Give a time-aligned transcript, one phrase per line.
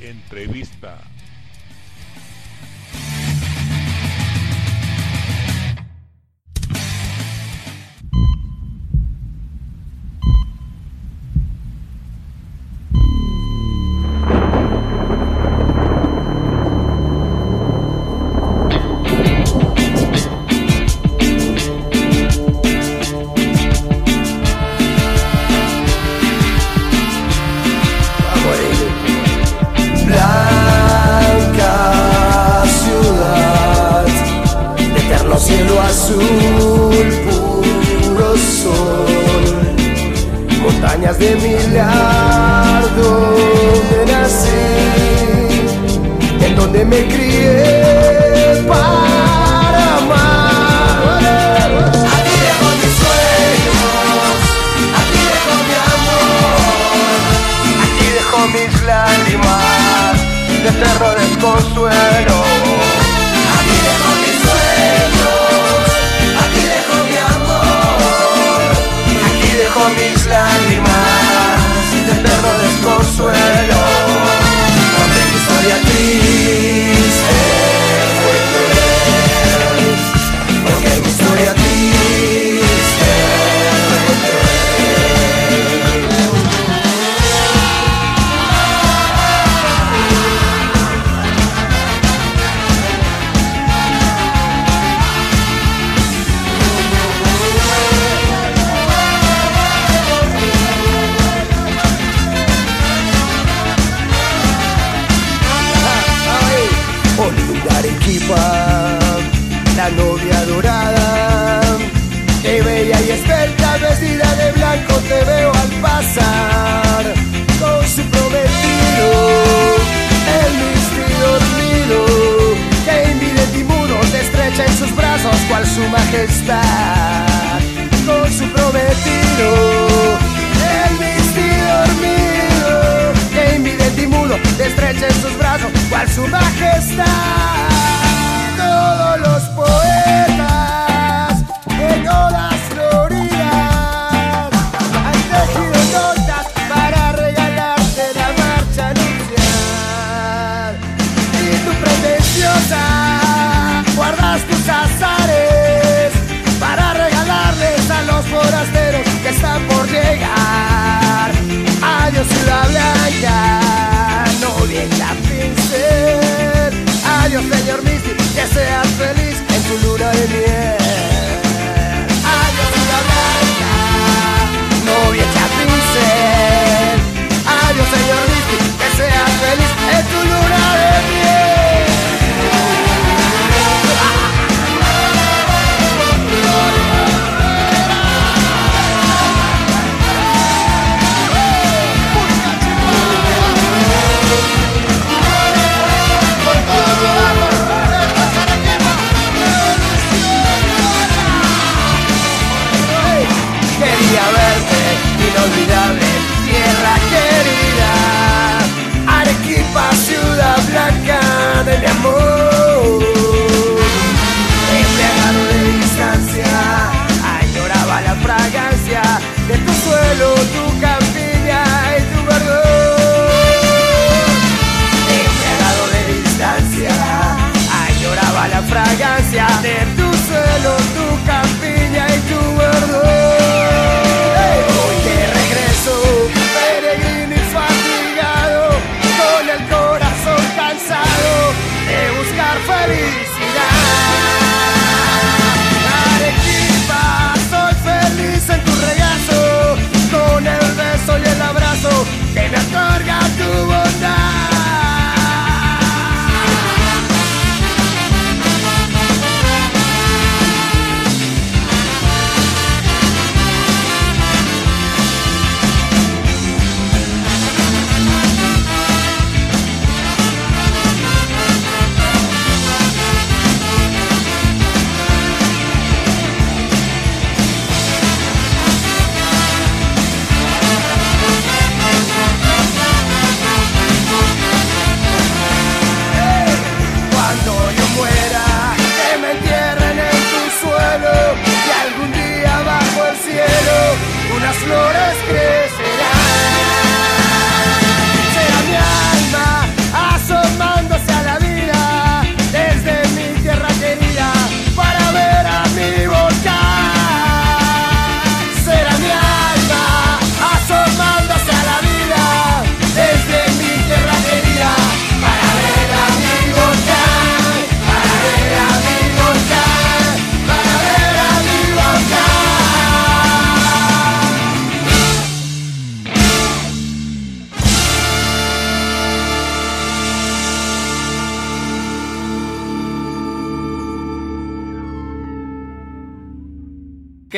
[0.00, 0.98] entrevista.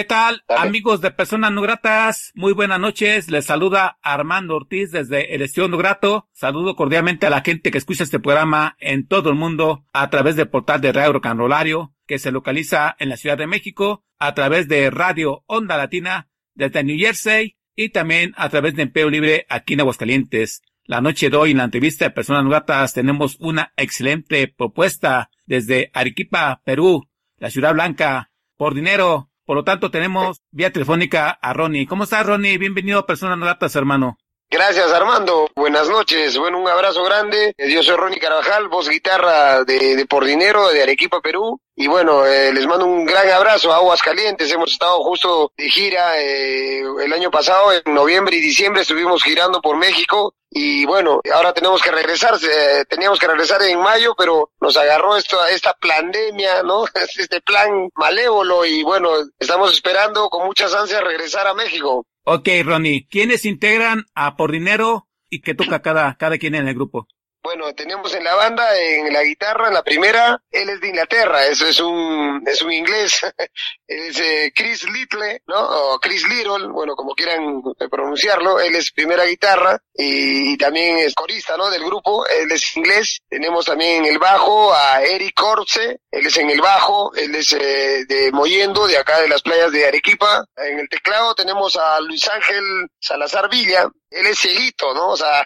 [0.01, 2.33] ¿Qué tal, amigos de Personas No Gratas?
[2.35, 3.31] Muy buenas noches.
[3.31, 6.27] Les saluda Armando Ortiz desde el Estudio No Grato.
[6.33, 10.37] Saludo cordialmente a la gente que escucha este programa en todo el mundo a través
[10.37, 14.69] del portal de Radio Canrolario, que se localiza en la Ciudad de México, a través
[14.69, 19.75] de Radio Onda Latina desde New Jersey y también a través de Empleo Libre aquí
[19.75, 20.63] en Aguascalientes.
[20.85, 25.31] La noche de hoy en la entrevista de Personas No Gratas tenemos una excelente propuesta
[25.45, 27.07] desde Arequipa, Perú,
[27.37, 31.85] la Ciudad Blanca, por dinero por lo tanto, tenemos vía telefónica a Ronnie.
[31.89, 32.57] ¿Cómo estás, Ronnie?
[32.57, 34.17] Bienvenido a Personas Novatas, hermano.
[34.53, 40.05] Gracias Armando, buenas noches, bueno un abrazo grande, yo soy Ronnie Carvajal, voz guitarra de,
[40.09, 44.03] Por Dinero de Arequipa, Perú, y bueno, eh, les mando un gran abrazo a Aguas
[44.03, 49.23] Calientes, hemos estado justo de gira eh, el año pasado, en noviembre y diciembre estuvimos
[49.23, 54.17] girando por México, y bueno, ahora tenemos que regresar, eh, teníamos que regresar en mayo,
[54.19, 56.87] pero nos agarró esto, esta pandemia, ¿no?
[57.17, 62.05] Este plan malévolo y bueno, estamos esperando con muchas ansias regresar a México.
[62.25, 66.75] Ok, Ronnie, ¿quiénes integran a Por Dinero y qué toca cada, cada quien en el
[66.75, 67.09] grupo?
[67.53, 71.45] Bueno, tenemos en la banda, en la guitarra, en la primera, él es de Inglaterra,
[71.47, 73.27] eso es un, es un inglés,
[73.89, 75.59] es eh, Chris Little, ¿no?
[75.59, 77.61] O Chris Little, bueno, como quieran
[77.91, 81.71] pronunciarlo, él es primera guitarra y, también es corista, ¿no?
[81.71, 83.21] Del grupo, él es inglés.
[83.29, 87.53] Tenemos también en el bajo a Eric Corse, él es en el bajo, él es
[87.53, 90.45] eh, de Moyendo, de acá de las playas de Arequipa.
[90.57, 92.63] En el teclado tenemos a Luis Ángel
[93.01, 95.09] Salazar Villa, él es cieguito, ¿no?
[95.09, 95.45] O sea,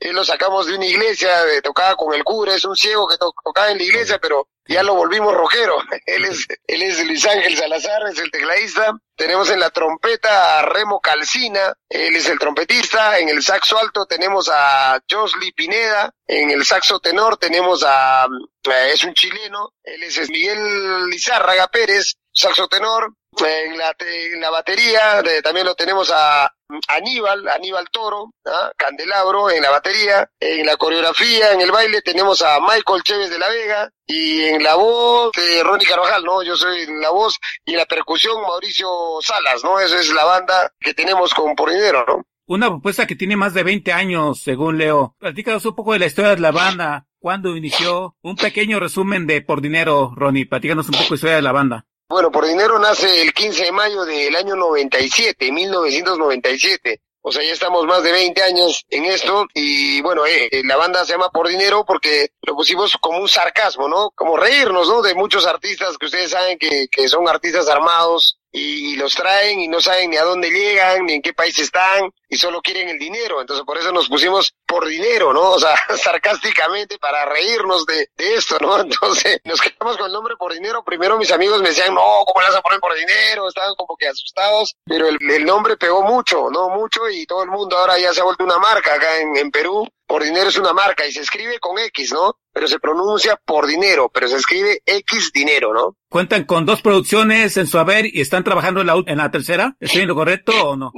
[0.00, 1.30] él lo sacamos de una iglesia,
[1.62, 4.94] tocaba con el cura, es un ciego que tocaba en la iglesia, pero ya lo
[4.94, 5.78] volvimos rojero.
[6.06, 8.92] él es, él es Luis Ángel Salazar, es el tecladista.
[9.16, 13.18] Tenemos en la trompeta a Remo Calcina, él es el trompetista.
[13.18, 16.12] En el saxo alto tenemos a Josly Pineda.
[16.26, 18.26] En el saxo tenor tenemos a,
[18.70, 23.14] eh, es un chileno, él es Miguel Lizárraga Pérez, saxo tenor.
[23.44, 26.50] En la, en la batería también lo tenemos a
[26.88, 28.70] Aníbal, Aníbal Toro, ¿ah?
[28.76, 33.38] Candelabro en la batería, en la coreografía, en el baile tenemos a Michael Chévez de
[33.38, 35.32] la Vega y en la voz
[35.64, 36.42] Ronnie Carvajal, ¿no?
[36.42, 38.88] Yo soy en la voz y en la percusión Mauricio
[39.22, 39.80] Salas, ¿no?
[39.80, 42.24] Esa es la banda que tenemos con Por Dinero, ¿no?
[42.46, 45.14] Una propuesta que tiene más de 20 años, según Leo.
[45.18, 49.42] Platícanos un poco de la historia de la banda, cuándo inició, un pequeño resumen de
[49.42, 50.46] Por Dinero, Ronnie.
[50.46, 51.86] Platícanos un poco de la historia de la banda.
[52.10, 57.02] Bueno, Por Dinero nace el 15 de mayo del año 97, 1997.
[57.20, 60.76] O sea, ya estamos más de 20 años en esto y bueno, eh, eh, la
[60.76, 64.10] banda se llama Por Dinero porque lo pusimos como un sarcasmo, ¿no?
[64.12, 65.02] Como reírnos, ¿no?
[65.02, 69.68] De muchos artistas que ustedes saben que, que son artistas armados, y los traen y
[69.68, 72.98] no saben ni a dónde llegan, ni en qué país están, y solo quieren el
[72.98, 73.40] dinero.
[73.40, 75.50] Entonces por eso nos pusimos por dinero, ¿no?
[75.52, 78.80] O sea, sarcásticamente para reírnos de, de esto, ¿no?
[78.80, 80.82] Entonces nos quedamos con el nombre por dinero.
[80.84, 83.48] Primero mis amigos me decían, no, ¿cómo le vas a poner por dinero?
[83.48, 86.70] Estaban como que asustados, pero el, el nombre pegó mucho, ¿no?
[86.70, 89.50] Mucho y todo el mundo ahora ya se ha vuelto una marca acá en, en
[89.50, 92.38] Perú por dinero es una marca y se escribe con X, ¿no?
[92.52, 95.96] Pero se pronuncia por dinero, pero se escribe X dinero, ¿no?
[96.08, 99.76] Cuentan con dos producciones en su haber y están trabajando en la, en la tercera.
[99.78, 100.92] ¿Estoy en lo correcto o no?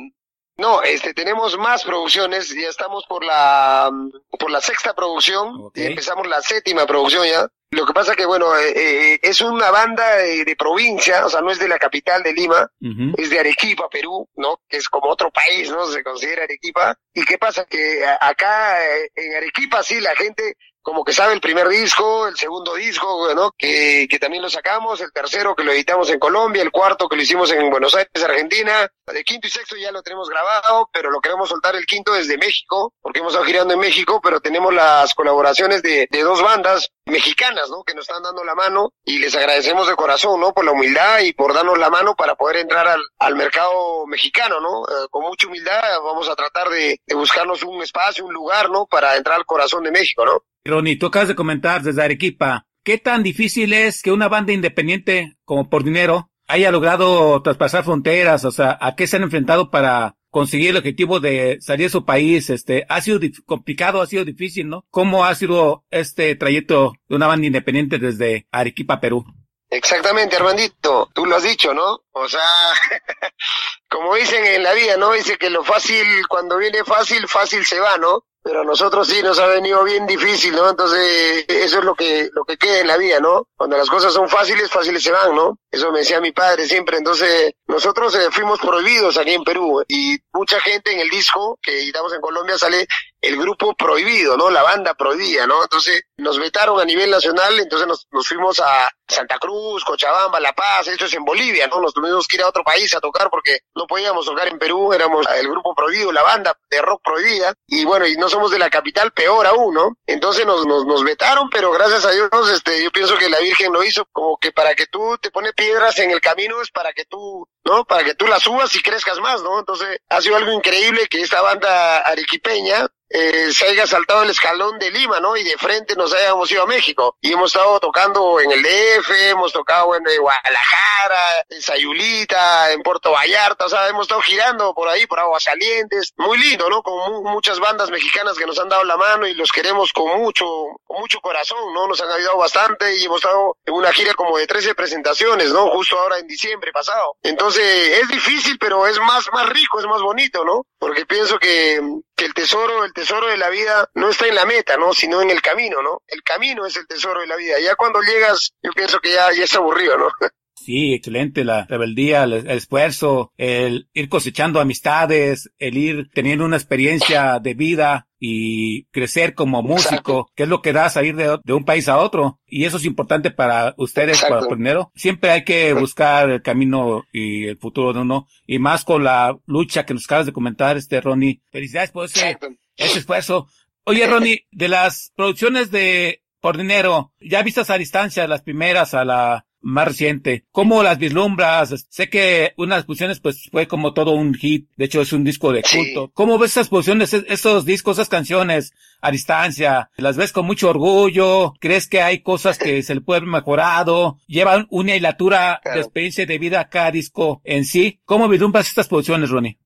[0.57, 3.90] No, este, tenemos más producciones, ya estamos por la,
[4.38, 7.49] por la sexta producción, empezamos la séptima producción ya.
[7.73, 11.53] Lo que pasa que, bueno, eh, eh, es una banda de, provincia, o sea, no
[11.53, 12.69] es de la capital de Lima,
[13.17, 14.61] es de Arequipa, Perú, ¿no?
[14.69, 15.87] Que es como otro país, ¿no?
[15.87, 16.99] Se considera Arequipa.
[17.15, 17.65] ¿Y qué pasa?
[17.67, 20.57] Que acá eh, en Arequipa sí la gente
[20.91, 23.53] como que sabe el primer disco, el segundo disco, ¿no?
[23.57, 27.15] Que, que también lo sacamos, el tercero que lo editamos en Colombia, el cuarto que
[27.15, 31.13] lo hicimos en Buenos Aires, Argentina, el quinto y sexto ya lo tenemos grabado, pero
[31.13, 34.75] lo queremos soltar el quinto desde México, porque hemos estado girando en México, pero tenemos
[34.75, 37.85] las colaboraciones de, de dos bandas mexicanas, ¿no?
[37.85, 40.53] Que nos están dando la mano y les agradecemos de corazón, ¿no?
[40.53, 44.59] Por la humildad y por darnos la mano para poder entrar al, al mercado mexicano,
[44.59, 44.83] ¿no?
[44.89, 48.87] Eh, con mucha humildad vamos a tratar de, de buscarnos un espacio, un lugar, ¿no?
[48.87, 50.43] Para entrar al corazón de México, ¿no?
[50.64, 55.37] Ronnie, tú acabas de comentar desde Arequipa, ¿qué tan difícil es que una banda independiente
[55.45, 58.45] como por dinero haya logrado traspasar fronteras?
[58.45, 62.05] O sea, ¿a qué se han enfrentado para conseguir el objetivo de salir de su
[62.05, 62.50] país?
[62.50, 64.85] Este, ha sido complicado, ha sido difícil, ¿no?
[64.90, 69.25] ¿Cómo ha sido este trayecto de una banda independiente desde Arequipa, Perú?
[69.71, 72.00] Exactamente, Armandito, tú lo has dicho, ¿no?
[72.11, 72.40] O sea,
[73.88, 75.12] como dicen en la vida, ¿no?
[75.12, 78.25] Dice que lo fácil, cuando viene fácil, fácil se va, ¿no?
[78.43, 80.71] Pero a nosotros sí nos ha venido bien difícil, ¿no?
[80.71, 83.49] Entonces, eso es lo que, lo que queda en la vida, ¿no?
[83.57, 85.59] Cuando las cosas son fáciles, fáciles se van, ¿no?
[85.71, 86.97] Eso me decía mi padre siempre.
[86.97, 91.83] Entonces, nosotros eh, fuimos prohibidos aquí en Perú y mucha gente en el disco que
[91.83, 92.87] editamos en Colombia sale
[93.21, 94.50] el grupo prohibido, ¿no?
[94.50, 95.62] La banda prohibida, ¿no?
[95.62, 100.53] Entonces nos vetaron a nivel nacional, entonces nos, nos fuimos a Santa Cruz, Cochabamba, La
[100.53, 101.81] Paz, esto es en Bolivia, ¿no?
[101.81, 104.93] Nos tuvimos que ir a otro país a tocar porque no podíamos tocar en Perú,
[104.93, 108.59] éramos el grupo prohibido, la banda de rock prohibida, y bueno, y no somos de
[108.59, 109.97] la capital, peor aún, ¿no?
[110.07, 113.73] Entonces nos, nos, nos vetaron, pero gracias a Dios, este, yo pienso que la Virgen
[113.73, 116.93] lo hizo como que para que tú te pones piedras en el camino es para
[116.93, 117.85] que tú, ¿no?
[117.85, 119.59] Para que tú las subas y crezcas más, ¿no?
[119.59, 124.79] Entonces ha sido algo increíble que esta banda arequipeña eh, se haya saltado el escalón
[124.79, 125.37] de Lima, ¿no?
[125.37, 127.17] Y de frente nos hayamos ido a México.
[127.21, 133.11] Y hemos estado tocando en el DF, hemos tocado en Guadalajara, en Sayulita, en Puerto
[133.11, 136.12] Vallarta, o sea, hemos estado girando por ahí, por Aguasalientes.
[136.19, 136.83] Muy lindo, ¿no?
[136.83, 140.47] Con muchas bandas mexicanas que nos han dado la mano y los queremos con mucho,
[140.85, 141.88] con mucho corazón, ¿no?
[141.88, 145.69] Nos han ayudado bastante y hemos estado en una gira como de 13 presentaciones, ¿no?
[145.71, 147.17] Justo ahora en diciembre pasado.
[147.23, 150.64] Entonces, es difícil, pero es más, más rico, es más bonito, ¿no?
[150.81, 151.79] Porque pienso que,
[152.17, 154.95] que el tesoro, el tesoro de la vida no está en la meta, ¿no?
[154.95, 156.03] Sino en el camino, ¿no?
[156.07, 157.61] El camino es el tesoro de la vida.
[157.61, 160.09] Ya cuando llegas, yo pienso que ya, ya es aburrido, ¿no?
[160.62, 167.38] Sí, excelente, la rebeldía, el, esfuerzo, el ir cosechando amistades, el ir teniendo una experiencia
[167.40, 171.64] de vida y crecer como músico, que es lo que da salir de, de, un
[171.64, 172.40] país a otro.
[172.47, 174.35] Y eso es importante para ustedes, Exacto.
[174.35, 174.93] para primero.
[174.95, 179.35] Siempre hay que buscar el camino y el futuro de uno, y más con la
[179.47, 181.40] lucha que nos acabas de comentar, este Ronnie.
[181.50, 182.37] Felicidades por ese,
[182.76, 183.49] ese esfuerzo.
[183.85, 189.07] Oye, Ronnie, de las producciones de Por Dinero, ya vistas a distancia, las primeras a
[189.07, 190.45] la más reciente.
[190.52, 191.87] ¿Cómo las vislumbras?
[191.88, 194.69] Sé que unas posiciones pues fue como todo un hit.
[194.76, 196.07] De hecho es un disco de culto.
[196.07, 196.12] Sí.
[196.14, 199.90] ¿Cómo ves esas posiciones, esos discos, esas canciones a distancia?
[199.97, 201.55] ¿Las ves con mucho orgullo?
[201.61, 204.19] ¿Crees que hay cosas que se le pueden haber mejorado?
[204.26, 205.76] ¿Llevan una hilatura claro.
[205.76, 208.00] de experiencia de vida a cada disco en sí?
[208.05, 209.59] ¿Cómo vislumbras estas posiciones, Ronnie?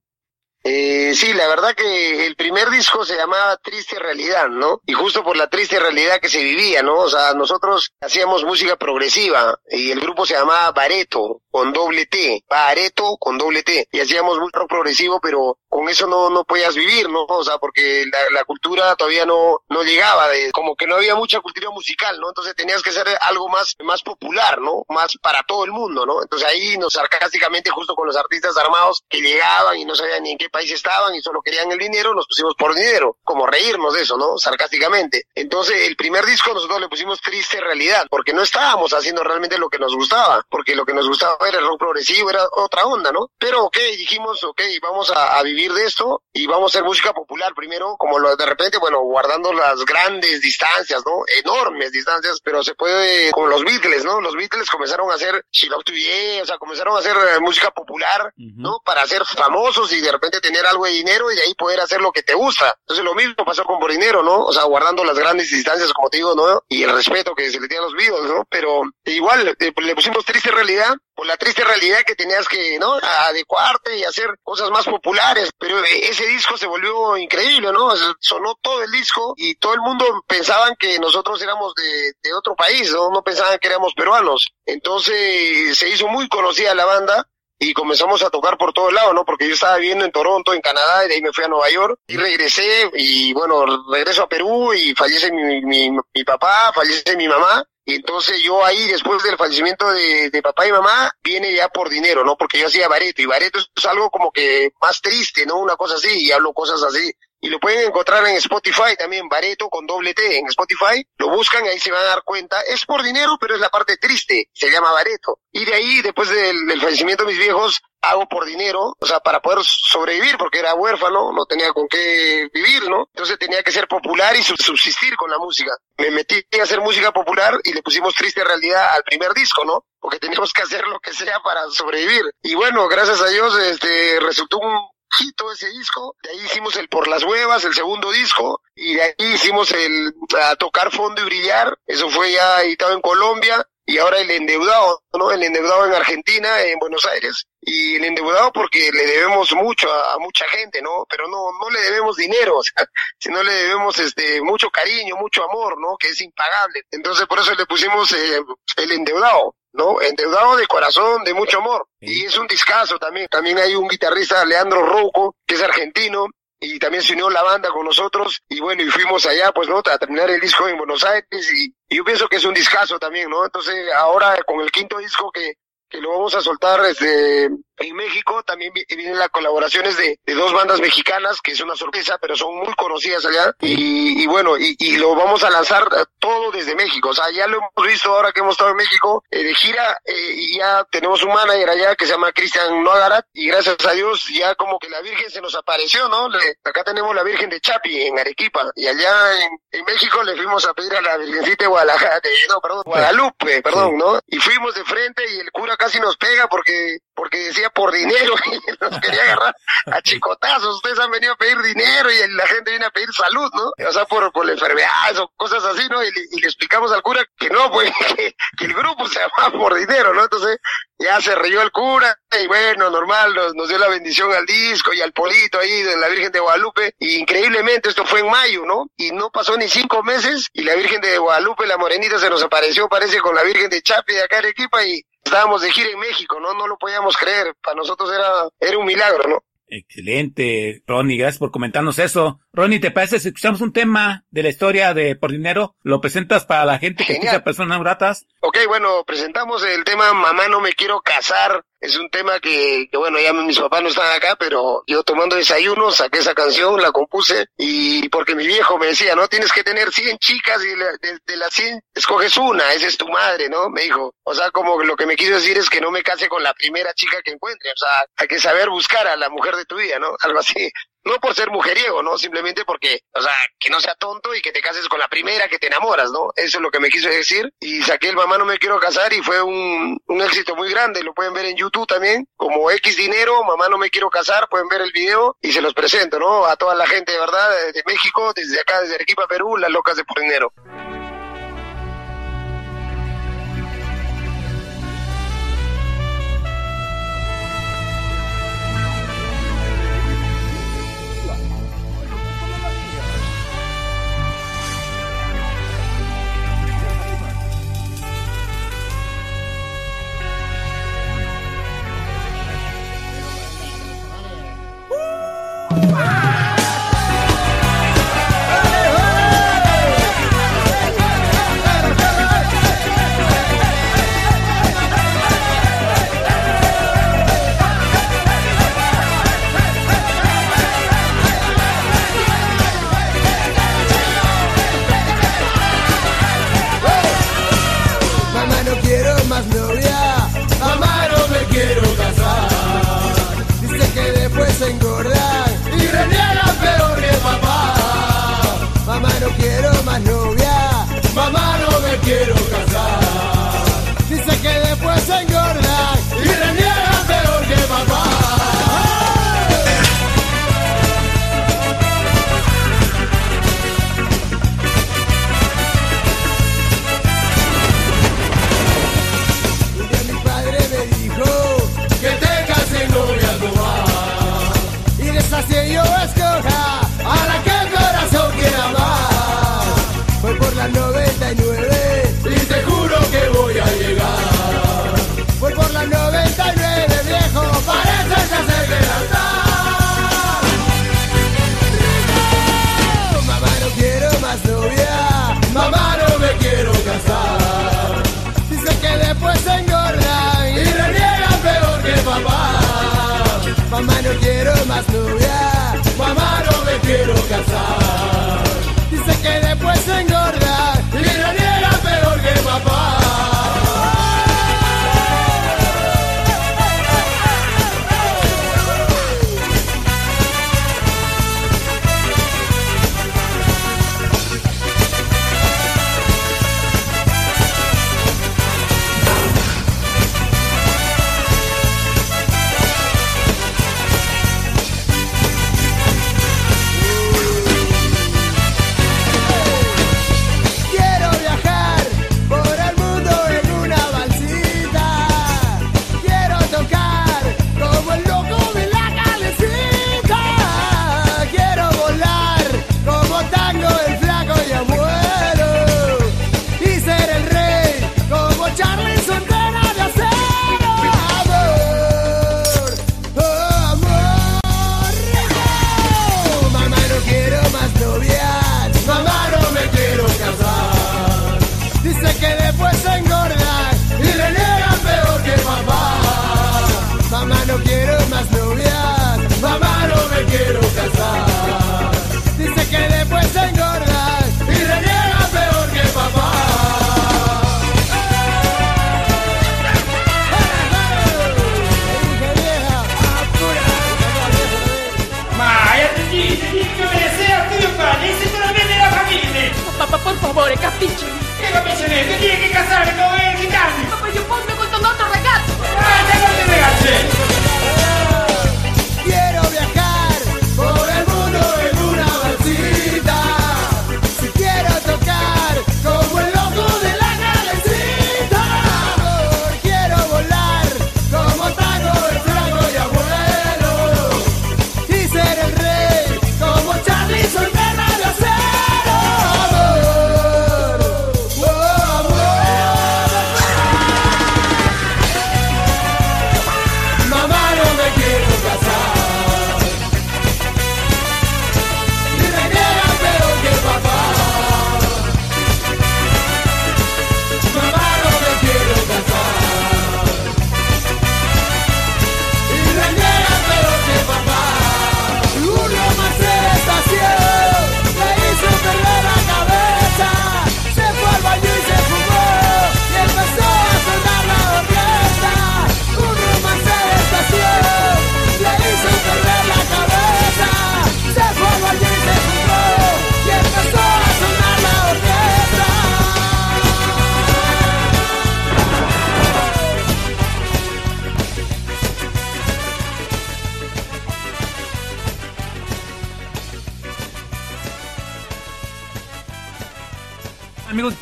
[0.67, 4.81] Eh, sí, la verdad que el primer disco se llamaba Triste Realidad, ¿no?
[4.87, 7.01] Y justo por la triste realidad que se vivía, ¿no?
[7.01, 12.43] O sea, nosotros hacíamos música progresiva y el grupo se llamaba Bareto, con doble T,
[12.49, 13.87] Bareto con doble T.
[13.91, 17.25] Y hacíamos rock progresivo, pero con eso no, no podías vivir, ¿no?
[17.25, 21.15] O sea, porque la, la cultura todavía no, no llegaba, de, como que no había
[21.15, 22.29] mucha cultura musical, ¿no?
[22.29, 24.85] Entonces tenías que ser algo más, más popular, ¿no?
[24.87, 26.21] Más para todo el mundo, ¿no?
[26.21, 30.31] Entonces ahí nos sarcásticamente, justo con los artistas armados que llegaban y no sabían ni
[30.31, 33.95] en qué país estaban y solo querían el dinero, nos pusimos por dinero, como reírnos
[33.95, 34.37] de eso, ¿no?
[34.37, 35.25] Sarcásticamente.
[35.35, 39.67] Entonces, el primer disco nosotros le pusimos triste realidad, porque no estábamos haciendo realmente lo
[39.67, 43.11] que nos gustaba, porque lo que nos gustaba era el rock progresivo, era otra onda,
[43.11, 43.29] ¿no?
[43.37, 47.13] Pero, ok, dijimos, ok, vamos a, a vivir de esto y vamos a hacer música
[47.13, 51.23] popular primero, como lo, de repente, bueno, guardando las grandes distancias, ¿no?
[51.43, 54.21] Enormes distancias, pero se puede, como los Beatles, ¿no?
[54.21, 57.39] Los Beatles comenzaron a hacer She Love to Be, o sea, comenzaron a hacer eh,
[57.39, 58.53] música popular, uh -huh.
[58.57, 58.79] ¿no?
[58.83, 62.01] Para ser famosos y de repente tener algo de dinero y de ahí poder hacer
[62.01, 62.73] lo que te gusta.
[62.81, 64.45] Entonces lo mismo pasó con por dinero, ¿no?
[64.45, 66.61] O sea, guardando las grandes distancias, como te digo, ¿no?
[66.67, 68.45] Y el respeto que se le tiene a los vivos, ¿no?
[68.49, 72.93] Pero igual, eh, le pusimos triste realidad por la triste realidad que tenías que, ¿no?
[72.95, 75.49] Adecuarte y hacer cosas más populares.
[75.57, 77.91] Pero ese disco se volvió increíble, ¿no?
[78.19, 82.55] Sonó todo el disco y todo el mundo pensaban que nosotros éramos de, de otro
[82.55, 83.09] país, ¿no?
[83.09, 84.51] No pensaban que éramos peruanos.
[84.65, 89.23] Entonces se hizo muy conocida la banda y comenzamos a tocar por todos lados, ¿no?
[89.23, 91.69] Porque yo estaba viviendo en Toronto, en Canadá, y de ahí me fui a Nueva
[91.69, 97.15] York y regresé y bueno, regreso a Perú y fallece mi, mi, mi papá, fallece
[97.15, 101.53] mi mamá y entonces yo ahí, después del fallecimiento de, de, papá y mamá, viene
[101.53, 102.35] ya por dinero, ¿no?
[102.35, 105.57] Porque yo hacía bareto, y bareto es algo como que más triste, ¿no?
[105.57, 107.13] Una cosa así, y hablo cosas así.
[107.41, 111.05] Y lo pueden encontrar en Spotify también, bareto con doble T, en Spotify.
[111.17, 112.61] Lo buscan, ahí se van a dar cuenta.
[112.61, 115.39] Es por dinero, pero es la parte triste, se llama bareto.
[115.51, 119.19] Y de ahí, después del, del fallecimiento de mis viejos, hago por dinero, o sea,
[119.19, 123.07] para poder sobrevivir, porque era huérfano, no tenía con qué vivir, ¿no?
[123.13, 125.71] Entonces tenía que ser popular y subsistir con la música.
[125.97, 129.85] Me metí a hacer música popular y le pusimos triste realidad al primer disco, ¿no?
[129.99, 132.23] Porque teníamos que hacer lo que sea para sobrevivir.
[132.43, 134.87] Y bueno, gracias a Dios, este, resultó un
[135.19, 139.01] hito ese disco, de ahí hicimos el Por las Huevas, el segundo disco, y de
[139.03, 143.99] ahí hicimos el a tocar fondo y brillar, eso fue ya editado en Colombia, y
[143.99, 145.31] ahora el endeudado, ¿no?
[145.31, 150.17] El endeudado en Argentina, en Buenos Aires, y el endeudado porque le debemos mucho a,
[150.17, 151.05] mucha gente, ¿no?
[151.07, 152.85] Pero no, no le debemos dinero, o sea,
[153.19, 155.97] sino le debemos este mucho cariño, mucho amor, ¿no?
[155.97, 156.81] Que es impagable.
[156.91, 158.41] Entonces por eso le pusimos eh,
[158.77, 159.55] el endeudado.
[159.75, 160.01] ¿No?
[160.01, 161.87] Endeudado de corazón, de mucho amor.
[161.99, 163.27] Y es un discazo también.
[163.29, 166.27] También hay un guitarrista, Leandro Rouco, que es argentino,
[166.59, 169.79] y también se unió la banda con nosotros y bueno, y fuimos allá pues no,
[169.79, 172.97] a terminar el disco en Buenos Aires y, y yo pienso que es un discazo
[172.97, 173.45] también, ¿no?
[173.45, 175.55] Entonces ahora con el quinto disco que,
[175.95, 178.43] que lo vamos a soltar desde en México.
[178.43, 182.55] También vienen las colaboraciones de, de, dos bandas mexicanas, que es una sorpresa, pero son
[182.57, 183.53] muy conocidas allá.
[183.61, 185.87] Y, y bueno, y, y, lo vamos a lanzar
[186.19, 187.09] todo desde México.
[187.09, 189.99] O sea, ya lo hemos visto ahora que hemos estado en México eh, de gira
[190.05, 193.91] eh, y ya tenemos un manager allá que se llama Cristian Noagarat y gracias a
[193.91, 196.29] Dios ya como que la Virgen se nos apareció, ¿no?
[196.29, 200.35] Le, acá tenemos la Virgen de Chapi en Arequipa y allá en, en México le
[200.35, 204.19] fuimos a pedir a la Virgencita de Guadalajara, de, no, perdón, Guadalupe, perdón, ¿no?
[204.27, 208.33] Y fuimos de frente y el cura casi nos pega porque porque decía por dinero
[208.45, 210.75] y nos quería agarrar a chicotazos.
[210.75, 213.87] Ustedes han venido a pedir dinero y la gente viene a pedir salud, ¿no?
[213.87, 216.03] O sea, por, por la enfermedad o cosas así, ¿no?
[216.03, 219.57] Y, y, le explicamos al cura que no, pues, que, que el grupo se llamaba
[219.57, 220.23] por dinero, ¿no?
[220.23, 220.59] Entonces
[220.97, 225.01] ya se rió el cura y bueno, normal, nos, dio la bendición al disco y
[225.01, 226.95] al polito ahí de la Virgen de Guadalupe.
[226.99, 228.87] Y increíblemente esto fue en mayo, ¿no?
[228.97, 232.43] Y no pasó ni cinco meses y la Virgen de Guadalupe, la morenita, se nos
[232.43, 235.89] apareció, parece, con la Virgen de Chapi de acá en Arequipa y estábamos de gira
[235.89, 236.53] en México, ¿no?
[236.53, 237.53] No lo podíamos creer.
[237.61, 239.43] Para nosotros era, era un milagro, ¿no?
[239.67, 242.39] Excelente, Ronnie, gracias por comentarnos eso.
[242.53, 245.75] Ronnie, ¿te parece si escuchamos un tema de la historia de Por Dinero?
[245.81, 248.27] ¿Lo presentas para la gente que escucha personas gratas?
[248.41, 251.65] Ok, bueno, presentamos el tema Mamá no me quiero casar.
[251.85, 255.35] Es un tema que, que, bueno, ya mis papás no están acá, pero yo tomando
[255.35, 259.63] desayuno saqué esa canción, la compuse y porque mi viejo me decía, no, tienes que
[259.63, 263.69] tener 100 chicas y de, de las 100 escoges una, esa es tu madre, ¿no?
[263.69, 264.15] Me dijo.
[264.23, 266.53] O sea, como lo que me quiso decir es que no me case con la
[266.55, 269.75] primera chica que encuentre, o sea, hay que saber buscar a la mujer de tu
[269.75, 270.15] vida, ¿no?
[270.21, 270.71] Algo así
[271.05, 272.17] no por ser mujeriego, ¿no?
[272.17, 275.47] Simplemente porque, o sea, que no sea tonto y que te cases con la primera
[275.47, 276.31] que te enamoras, ¿no?
[276.35, 277.53] Eso es lo que me quiso decir.
[277.59, 281.03] Y saqué el Mamá no me quiero casar y fue un, un éxito muy grande.
[281.03, 284.67] Lo pueden ver en YouTube también, como X Dinero, Mamá no me quiero casar, pueden
[284.67, 286.45] ver el video y se los presento, ¿no?
[286.45, 289.95] A toda la gente, de verdad, de México, desde acá, desde Arequipa, Perú, las locas
[289.95, 290.51] de por dinero.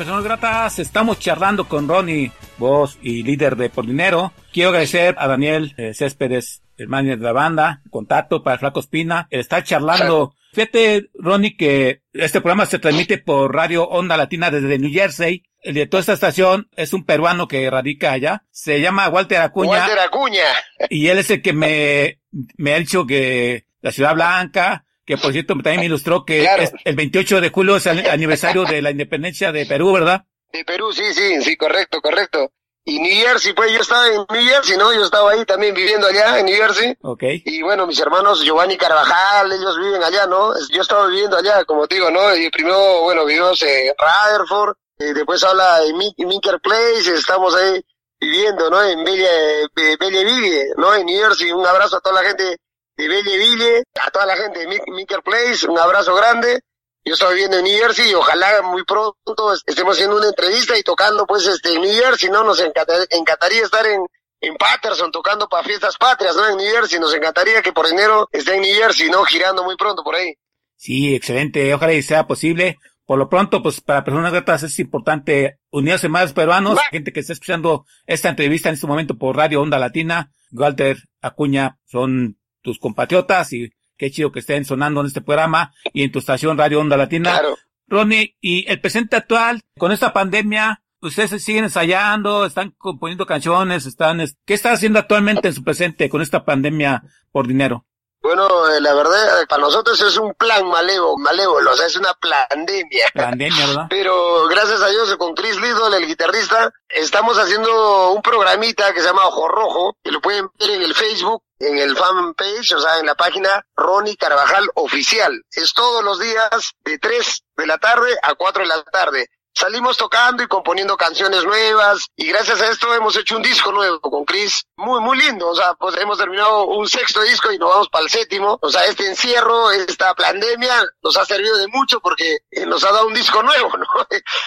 [0.04, 4.34] Personas gratas, estamos charlando con Ronnie, voz y líder de Por Dinero.
[4.52, 9.30] Quiero agradecer a Daniel eh, Céspedes, el manager de la banda, contacto para Flaco Espina,
[9.32, 10.36] el estar charlando.
[10.52, 15.44] Fíjate, Ronnie, que este programa se transmite por Radio Onda Latina desde New Jersey.
[15.62, 18.44] El director de esta estación es un peruano que radica allá.
[18.52, 19.70] Se llama Walter Acuña.
[19.70, 20.44] Walter Acuña.
[20.90, 22.20] Y él es el que me,
[22.58, 26.64] me ha dicho que la Ciudad Blanca, que por cierto también me ilustró que Claro.
[26.64, 30.24] es- el 28 de julio es el aniversario de la independencia de Perú, ¿verdad?
[30.52, 32.52] De Perú, sí, sí, sí, correcto, correcto.
[32.86, 34.94] Y New Jersey, pues yo estaba en New Jersey, ¿no?
[34.94, 36.94] Yo estaba ahí también viviendo allá en New Jersey.
[37.02, 37.24] Ok.
[37.46, 40.52] Y bueno, mis hermanos Giovanni Carvajal, ellos viven allá, ¿no?
[40.70, 42.36] Yo estaba viviendo allá, como te digo, ¿no?
[42.36, 47.82] Y primero, bueno, vivimos en Rutherford, y después habla Mi- Minker Place, estamos ahí
[48.20, 48.84] viviendo, ¿no?
[48.84, 50.94] En Belle, Be- Belleville, ¿no?
[50.94, 52.58] En New Jersey, un abrazo a toda la gente
[52.98, 56.62] de Belleville, a toda la gente de Minker Place, un abrazo grande.
[57.06, 60.78] Yo estoy viviendo en New Jersey y ojalá muy pronto est- estemos haciendo una entrevista
[60.78, 62.44] y tocando pues este en New Jersey, ¿no?
[62.44, 64.02] Nos encanta- encantaría estar en,
[64.40, 66.48] en Patterson tocando para fiestas patrias, ¿no?
[66.48, 67.00] En New Jersey.
[67.02, 69.24] Nos encantaría que por enero esté en New Jersey, ¿no?
[69.26, 70.34] Girando muy pronto por ahí.
[70.78, 71.74] Sí, excelente.
[71.74, 72.78] Ojalá y sea posible.
[73.06, 77.34] Por lo pronto, pues para personas gratas es importante unirse más peruanos, gente que está
[77.34, 80.32] escuchando esta entrevista en este momento por Radio Onda Latina.
[80.54, 86.02] Walter Acuña son tus compatriotas y qué chido que estén sonando en este programa y
[86.04, 87.32] en tu estación Radio Onda Latina.
[87.32, 87.58] Claro.
[87.88, 93.86] Ronnie, y el presente actual, con esta pandemia, ustedes se siguen ensayando, están componiendo canciones,
[93.86, 97.86] están, es- ¿qué está haciendo actualmente en su presente con esta pandemia por dinero?
[98.24, 102.14] Bueno, eh, la verdad, para nosotros es un plan malévolo, malévolo, o sea, es una
[102.14, 103.08] pandemia.
[103.14, 103.88] Pandemia, ¿verdad?
[103.90, 109.08] Pero gracias a Dios, con Chris Lidl, el guitarrista, estamos haciendo un programita que se
[109.08, 113.00] llama Ojo Rojo, que lo pueden ver en el Facebook, en el fanpage, o sea,
[113.00, 115.44] en la página Ronnie Carvajal Oficial.
[115.52, 119.28] Es todos los días de 3 de la tarde a 4 de la tarde.
[119.56, 124.00] Salimos tocando y componiendo canciones nuevas y gracias a esto hemos hecho un disco nuevo
[124.02, 127.70] con Chris, muy muy lindo, o sea, pues hemos terminado un sexto disco y nos
[127.70, 132.00] vamos para el séptimo, o sea, este encierro, esta pandemia nos ha servido de mucho
[132.00, 133.86] porque eh, nos ha dado un disco nuevo, ¿no?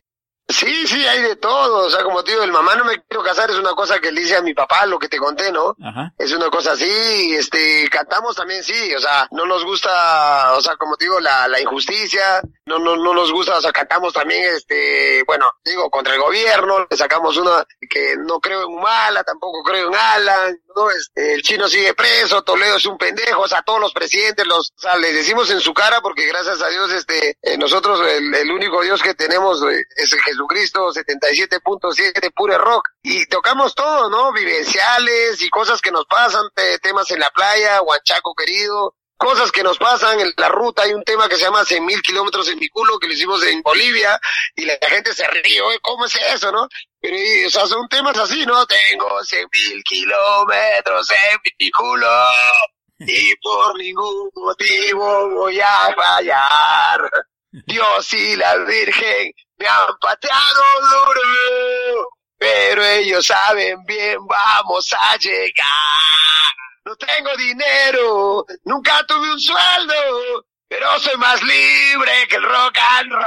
[0.52, 3.50] Sí, hay de todo, o sea, como te digo, el mamá no me quiero casar
[3.50, 5.76] es una cosa que le dice a mi papá, lo que te conté, ¿no?
[5.82, 6.12] Ajá.
[6.18, 10.76] Es una cosa así, este, cantamos también sí, o sea, no nos gusta, o sea,
[10.76, 14.44] como te digo, la, la injusticia, no, no, no nos gusta, o sea, cantamos también,
[14.54, 19.62] este, bueno, digo, contra el gobierno, le sacamos una que no creo en Humala, tampoco
[19.62, 20.60] creo en Alan,
[21.14, 25.14] el chino sigue preso, Toledo es un pendejo, o sea, todos los presidentes, los, les
[25.14, 29.14] decimos en su cara porque gracias a Dios, este, eh, nosotros, el, único Dios que
[29.14, 34.32] tenemos eh, es el Jesucristo 77.7 pure rock y tocamos todo, ¿no?
[34.32, 39.62] Vivenciales y cosas que nos pasan, te- temas en la playa, Huanchaco querido, cosas que
[39.62, 40.82] nos pasan en la ruta.
[40.82, 43.42] Hay un tema que se llama 100 mil kilómetros en mi culo que lo hicimos
[43.44, 44.20] en Bolivia
[44.56, 46.66] y la gente se ríe, "Oye, ¿cómo es eso, no?
[47.00, 48.66] Pero, y, o sea, son temas así, ¿no?
[48.66, 52.08] Tengo 100 mil kilómetros en mi culo
[52.98, 57.00] y por ningún motivo voy a fallar.
[57.66, 62.08] Dios y la Virgen me han pateado duro,
[62.38, 66.54] pero ellos saben bien, vamos a llegar.
[66.84, 69.94] No tengo dinero, nunca tuve un sueldo,
[70.68, 73.22] pero soy más libre que el rock and roll.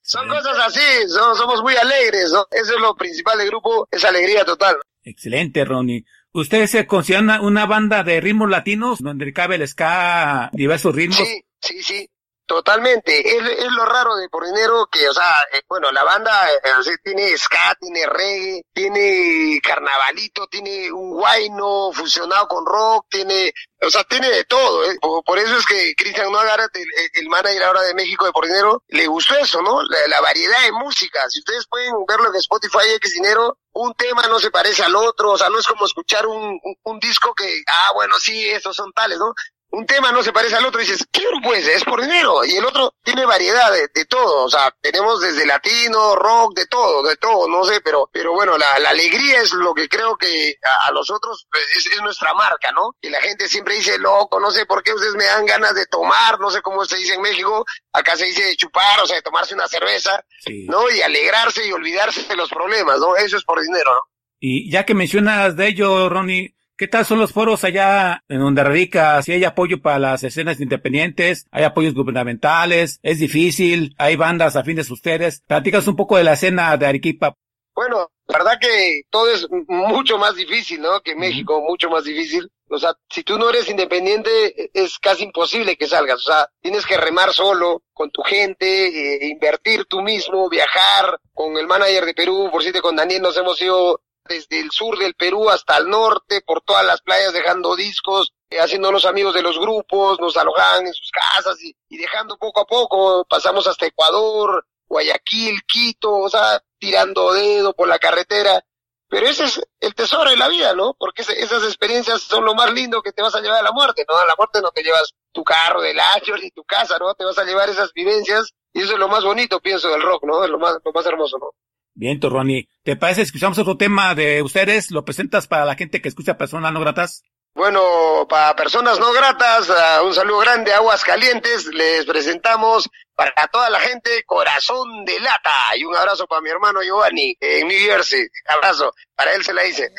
[0.00, 2.46] Son cosas así, somos muy alegres, ¿no?
[2.50, 4.76] Eso es lo principal del grupo, es alegría total.
[5.02, 6.04] Excelente, Ronnie.
[6.32, 11.18] ¿Ustedes se consideran una, una banda de ritmos latinos donde cabe el ska, diversos ritmos?
[11.18, 12.10] Sí, sí, sí,
[12.46, 13.36] totalmente.
[13.36, 16.96] Es, es lo raro de Por Dinero que, o sea, eh, bueno, la banda eh,
[17.02, 24.04] tiene ska, tiene reggae, tiene carnavalito, tiene un guayno fusionado con rock, tiene, o sea,
[24.04, 24.84] tiene de todo.
[24.90, 24.96] ¿eh?
[25.00, 28.46] Por, eso es que Cristian Noagarat, el, el- el manager ahora de México de Por
[28.46, 29.82] Dinero, le gustó eso, ¿no?
[29.82, 31.28] La, la variedad de música.
[31.30, 35.32] Si ustedes pueden verlo en Spotify X Dinero, un tema no se parece al otro,
[35.32, 38.76] o sea, no es como escuchar un, un, un disco que, ah, bueno, sí, estos
[38.76, 39.34] son tales, ¿no?
[39.74, 41.66] Un tema no se parece al otro dices, ¿qué grupo es?
[41.66, 42.44] Es por dinero.
[42.44, 44.44] Y el otro tiene variedad de, de todo.
[44.44, 48.56] O sea, tenemos desde latino, rock, de todo, de todo, no sé, pero, pero bueno,
[48.56, 52.00] la, la alegría es lo que creo que a, a los otros pues, es, es
[52.02, 52.94] nuestra marca, ¿no?
[53.00, 55.86] Y la gente siempre dice, loco, no sé por qué ustedes me dan ganas de
[55.86, 59.16] tomar, no sé cómo se dice en México, acá se dice de chupar, o sea,
[59.16, 60.66] de tomarse una cerveza, Sí.
[60.68, 60.90] ¿no?
[60.90, 63.16] Y alegrarse y olvidarse de los problemas, ¿no?
[63.16, 64.00] Eso es por dinero, ¿no?
[64.40, 68.62] Y ya que mencionas de ello, Ronnie, ¿qué tal son los foros allá en donde
[68.62, 69.22] radica?
[69.22, 74.90] Si hay apoyo para las escenas independientes, hay apoyos gubernamentales, es difícil, hay bandas afines
[74.90, 75.40] a ustedes.
[75.46, 77.36] Platicas un poco de la escena de Arequipa.
[77.74, 81.00] Bueno, la verdad que todo es mucho más difícil, ¿no?
[81.00, 82.50] Que México, mucho más difícil.
[82.68, 86.18] O sea, si tú no eres independiente, es casi imposible que salgas.
[86.18, 91.56] O sea, tienes que remar solo con tu gente, eh, invertir tú mismo, viajar con
[91.56, 92.50] el manager de Perú.
[92.52, 96.40] Por cierto, con Daniel nos hemos ido desde el sur del Perú hasta el norte,
[96.42, 100.94] por todas las playas dejando discos, eh, haciéndonos amigos de los grupos, nos alojaban en
[100.94, 103.24] sus casas y, y dejando poco a poco.
[103.24, 108.64] Pasamos hasta Ecuador, Guayaquil, Quito, o sea, tirando dedo por la carretera.
[109.08, 110.94] Pero ese es el tesoro de la vida, ¿no?
[110.98, 114.04] Porque esas experiencias son lo más lindo que te vas a llevar a la muerte,
[114.08, 114.16] ¿no?
[114.16, 117.14] A la muerte no te llevas tu carro del año ni tu casa, ¿no?
[117.14, 120.24] Te vas a llevar esas vivencias y eso es lo más bonito, pienso, del rock,
[120.24, 120.42] ¿no?
[120.42, 121.50] Es lo más, lo más hermoso, ¿no?
[121.94, 122.68] Bien, Ronnie.
[122.82, 124.90] ¿Te parece si escuchamos otro tema de ustedes?
[124.90, 127.22] ¿Lo presentas para la gente que escucha personas no gratas?
[127.54, 133.46] Bueno, para personas no gratas, ah, un saludo grande a Aguas Calientes, les presentamos para
[133.46, 137.78] toda la gente Corazón de Lata y un abrazo para mi hermano Giovanni en New
[137.78, 138.26] Jersey.
[138.48, 139.92] Abrazo, para él se la hice.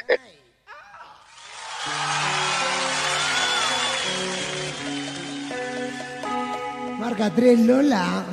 [6.99, 8.25] Marca 3 Lola.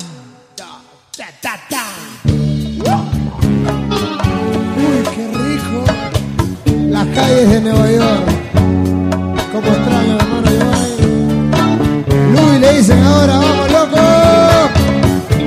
[0.57, 2.02] Ta, ta, ta.
[7.05, 8.25] Las calles de Nueva York.
[9.51, 12.05] Como extraño, hermano Giovanni.
[12.31, 13.99] Luis le dicen ahora, vamos loco.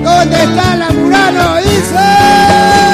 [0.05, 1.57] ¿Dónde está la Murano?
[1.57, 2.86] Dice.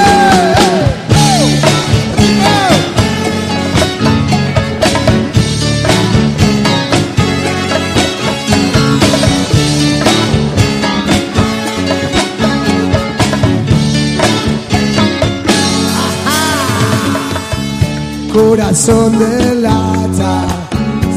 [18.33, 20.47] Corazón de lata,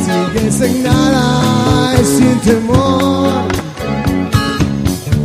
[0.06, 3.46] sigues en nada y sin temor.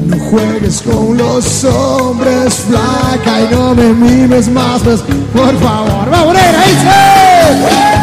[0.07, 5.00] No juegues con los hombres, flaca, y no me mimes más, pues,
[5.33, 6.11] por favor.
[6.11, 6.62] ¡Vamos, negra!
[6.64, 7.99] ¡Dice!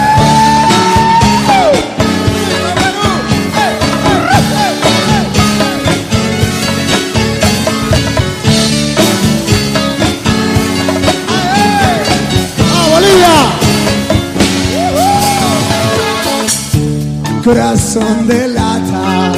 [17.47, 19.31] Corazón de lata,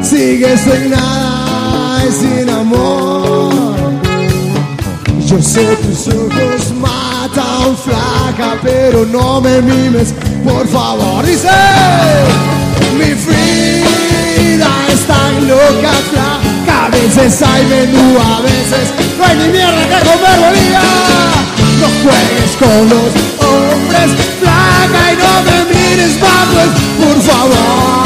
[0.00, 3.52] sigue sin nada y sin amor.
[5.26, 11.26] Yo sé tus ojos matan flaca, pero no me mimes, por favor.
[11.26, 11.50] Dice,
[12.96, 18.84] mi vida es tan loca, flaca, a veces hay menú, a veces
[19.18, 20.84] no hay ni mierda que comer, bolilla.
[21.80, 23.10] No juegues con los
[23.46, 24.10] hombres,
[24.42, 24.61] no
[25.92, 28.02] mires, vamos, por favor.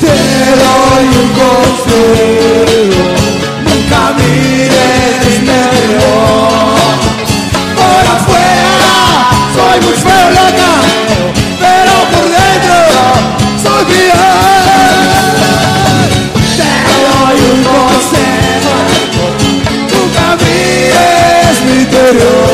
[0.00, 0.16] Te
[0.64, 3.02] doy un consejo,
[3.64, 6.78] nunca mires interior.
[7.76, 8.74] Por afuera
[9.54, 10.72] soy muy feo, loca,
[11.60, 12.78] pero por dentro
[13.62, 14.18] soy bien.
[16.58, 16.72] Te
[17.06, 18.74] doy un consejo,
[19.92, 22.47] nunca mires mi interior.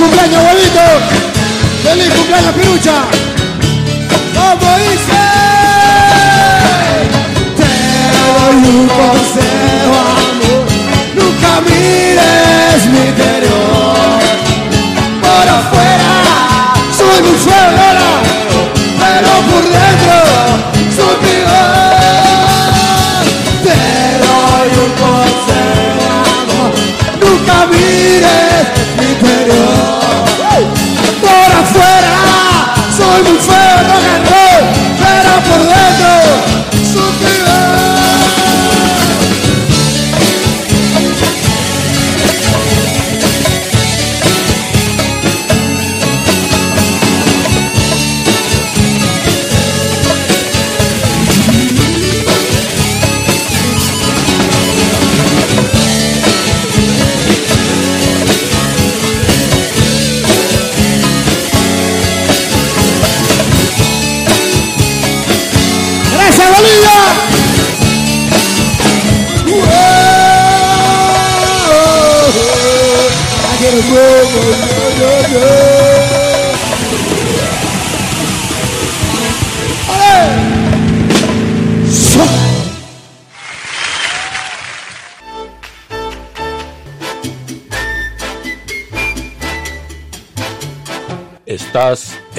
[0.00, 0.80] Cumpleaños, abuelito!
[1.84, 2.94] ¡Feliz cumpleaños, Pirucha!
[4.34, 5.20] ¿Cómo dice?
[7.58, 7.70] Te
[8.16, 10.64] doy un consejo, amor
[11.14, 14.20] Nunca mires mi interior
[15.20, 16.12] Por afuera
[16.96, 17.89] soy muy feo,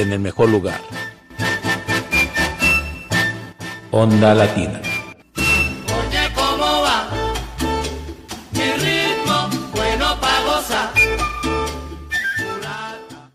[0.01, 0.79] en el mejor lugar.
[3.91, 4.81] Onda Latina.
[5.35, 7.09] Oye, ¿cómo va?
[8.51, 10.89] Mi ritmo, bueno para gozar.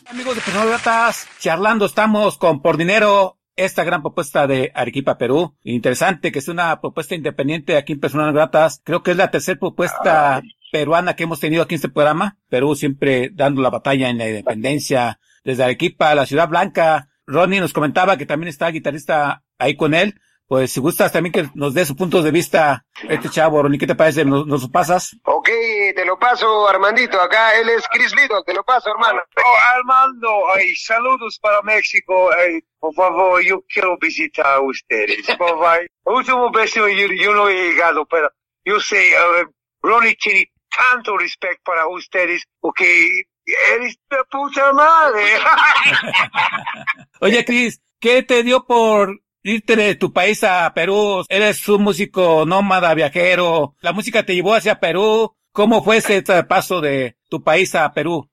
[0.06, 5.56] Amigos de Personas Gratas, charlando estamos con Por Dinero, esta gran propuesta de Arequipa, Perú.
[5.62, 8.80] Interesante que es una propuesta independiente aquí en Personas Gratas.
[8.84, 10.42] Creo que es la tercera propuesta
[10.72, 12.38] peruana que hemos tenido aquí en este programa.
[12.48, 17.08] Perú siempre dando la batalla en la independencia desde Arequipa, la Ciudad Blanca.
[17.24, 20.20] Ronnie nos comentaba que también está el guitarrista ahí con él.
[20.48, 23.86] Pues si gustas también que nos dé su punto de vista este chavo, Ronnie, ¿qué
[23.86, 24.24] te parece?
[24.24, 25.16] ¿Nos, nos lo pasas?
[25.24, 25.48] Ok,
[25.94, 27.20] te lo paso, Armandito.
[27.20, 29.22] Acá él es Chris Little, te lo paso, hermano.
[29.36, 32.30] Oh, Armando, ay, saludos para México.
[32.32, 35.26] ay, por favor, yo quiero visitar a ustedes.
[35.38, 38.30] Por favor, último beso, yo, yo no he llegado, pero
[38.64, 39.46] yo sé, eh,
[39.82, 45.22] Ronnie tiene tanto respeto para ustedes porque eres de puta madre.
[47.20, 51.24] Oye, Cris, ¿qué te dio por irte de tu país a Perú?
[51.28, 53.76] Eres un músico nómada, viajero.
[53.80, 55.36] La música te llevó hacia Perú.
[55.52, 58.28] ¿Cómo fue ese paso de tu país a Perú?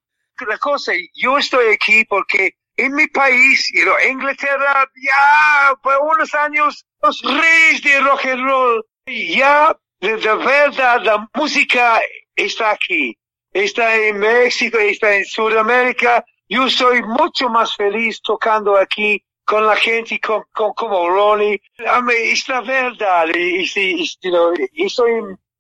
[0.48, 6.86] La cosa, yo estoy aquí porque en mi país, know, Inglaterra, ya por unos años,
[7.02, 12.02] los reyes de rock and roll, ya de verdad la música
[12.36, 13.18] está aquí.
[13.54, 16.26] Está en México, está en Sudamérica.
[16.50, 21.62] Yo soy mucho más feliz tocando aquí con la gente con, con, como Ronnie.
[21.78, 23.28] Es la verdad.
[23.36, 25.12] Y, y, y, know, y soy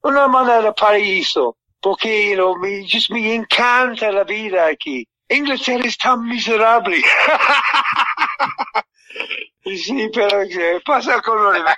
[0.02, 1.58] una manera paraíso.
[1.84, 5.06] porque you know, me, just me encanta la vida aquí.
[5.30, 6.98] Inglaterra es tan miserable.
[9.66, 10.39] sí, pero
[10.86, 11.76] pasa con demás.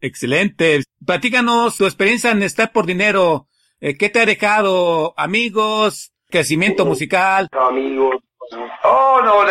[0.00, 0.84] Excelente.
[1.04, 3.48] Platícanos tu experiencia en estar por dinero.
[3.86, 5.12] Eh, ¿Qué te ha dejado?
[5.14, 7.50] Amigos, crecimiento musical.
[7.52, 8.16] amigos.
[8.82, 9.44] Oh, no,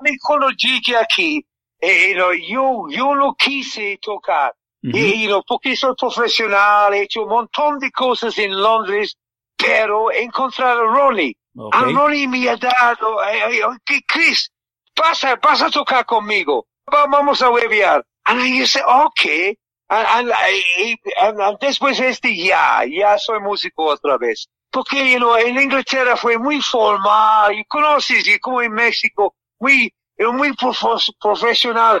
[0.00, 1.44] me cuando llegué aquí,
[1.82, 4.54] eh, know, yo, yo no quise tocar.
[4.82, 4.96] Ujú.
[4.96, 9.18] Y, know, porque soy profesional, he hecho un montón de cosas en Londres,
[9.54, 11.36] pero he encontrado a Ronnie.
[11.54, 11.74] Ok.
[11.74, 14.50] A Ronnie me ha dado, eh, eh, que Chris,
[14.94, 16.66] pasa, vas a tocar conmigo.
[16.90, 18.02] Va- Vamos a huevear.
[18.24, 19.58] And I said, okay.
[19.88, 24.48] And, and, eh, and- and después este, ya, ya soy músico otra vez.
[24.70, 29.92] Porque, you know, en Inglaterra fue muy formal, y conoces, y como en México, muy,
[30.16, 32.00] eh, muy profo- profesional.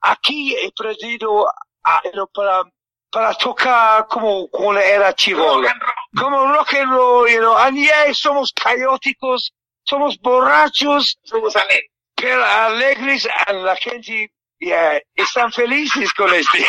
[0.00, 1.46] Aquí he perdido
[1.84, 2.62] ah, you know, para,
[3.10, 5.68] para tocar como cuando era chivolo.
[6.16, 9.52] Como rock and roll, you know, and yeah, somos caóticos,
[9.84, 14.30] somos borrachos, somos alegres, pero alegres, y la gente,
[14.66, 16.58] yeah, están felices con este.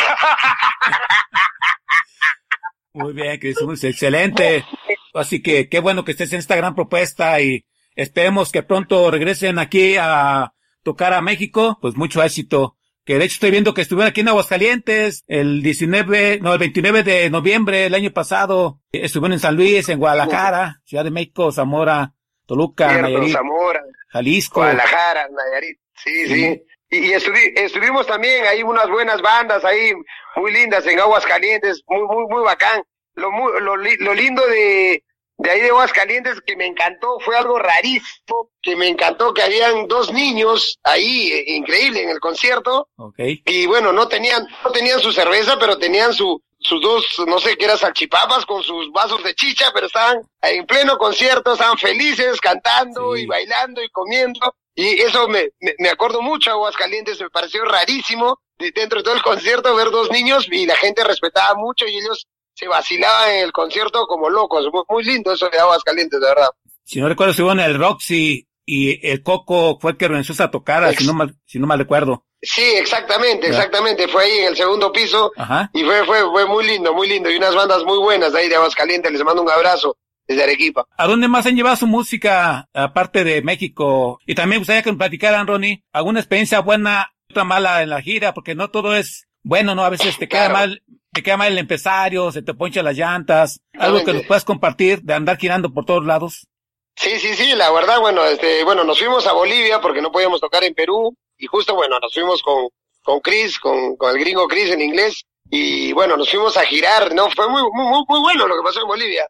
[2.92, 4.64] Muy bien, Chris, excelente.
[5.14, 7.66] Así que qué bueno que estés en esta gran propuesta y
[7.96, 11.78] esperemos que pronto regresen aquí a tocar a México.
[11.80, 12.76] Pues mucho éxito.
[13.04, 17.02] Que de hecho estoy viendo que estuvieron aquí en Aguascalientes el 19, no, el 29
[17.02, 18.80] de noviembre del año pasado.
[18.92, 22.14] Estuvieron en San Luis, en Guadalajara, Ciudad de México, Zamora,
[22.46, 24.60] Toluca, Cierto, Nayarit, Zamora, Jalisco.
[24.60, 25.78] Guadalajara, Nayarit.
[25.96, 26.62] Sí, sí.
[26.94, 29.92] Y, y estuvi- estuvimos también ahí unas buenas bandas ahí
[30.36, 32.82] muy lindas en Aguascalientes, muy, muy, muy bacán.
[33.14, 35.02] Lo, muy- lo, lo lindo de,
[35.38, 39.86] de ahí de Aguascalientes que me encantó fue algo rarísimo, que me encantó que habían
[39.88, 42.88] dos niños ahí, eh, increíble, en el concierto.
[42.96, 43.16] Ok.
[43.46, 47.56] y bueno, no tenían, no tenían su cerveza, pero tenían su, sus dos, no sé
[47.56, 52.40] qué era, salchipapas con sus vasos de chicha, pero estaban en pleno concierto, estaban felices,
[52.40, 53.22] cantando Sí.
[53.22, 54.54] y bailando y comiendo.
[54.74, 59.14] Y eso me, me, me acuerdo mucho, Aguascalientes, me pareció rarísimo, de- dentro de todo
[59.14, 63.44] el concierto, ver dos niños y la gente respetaba mucho y ellos se vacilaban en
[63.44, 64.66] el concierto como locos.
[64.72, 66.48] Muy, muy lindo eso de Aguascalientes, de verdad.
[66.84, 70.50] Si no recuerdo, estuvieron en el Roxy y el Coco fue el que organizó esa
[70.50, 72.24] tocada, si no mal, si no mal recuerdo.
[72.42, 74.06] Sí, exactamente, exactamente.
[74.08, 75.70] Fue ahí en el segundo piso Ajá.
[75.72, 77.30] Y fue, fue, fue muy lindo, muy lindo.
[77.30, 79.10] Y unas bandas muy buenas de ahí de Aguascalientes.
[79.12, 79.96] Les mando un abrazo
[80.26, 80.86] desde Arequipa.
[80.96, 84.18] ¿A dónde más han llevado su música, aparte de México?
[84.26, 88.34] Y también gustaría que me platicaran, Ronnie, alguna experiencia buena, otra mala en la gira,
[88.34, 89.84] porque no todo es bueno, ¿no?
[89.84, 90.54] A veces te queda Claro.
[90.54, 94.44] mal, te queda mal el empresario, se te ponchan las llantas, algo que nos puedas
[94.44, 96.46] compartir de andar girando por todos lados.
[96.96, 100.40] Sí, sí, sí, la verdad, bueno, este, bueno, nos fuimos a Bolivia porque no podíamos
[100.40, 101.14] tocar en Perú.
[101.36, 102.68] Y justo, bueno, nos fuimos con,
[103.02, 105.24] con Chris, con, con el gringo Chris en inglés.
[105.50, 107.28] Y bueno, nos fuimos a girar, ¿no?
[107.30, 109.26] Fue muy, muy, muy, muy bueno lo que pasó en Bolivia.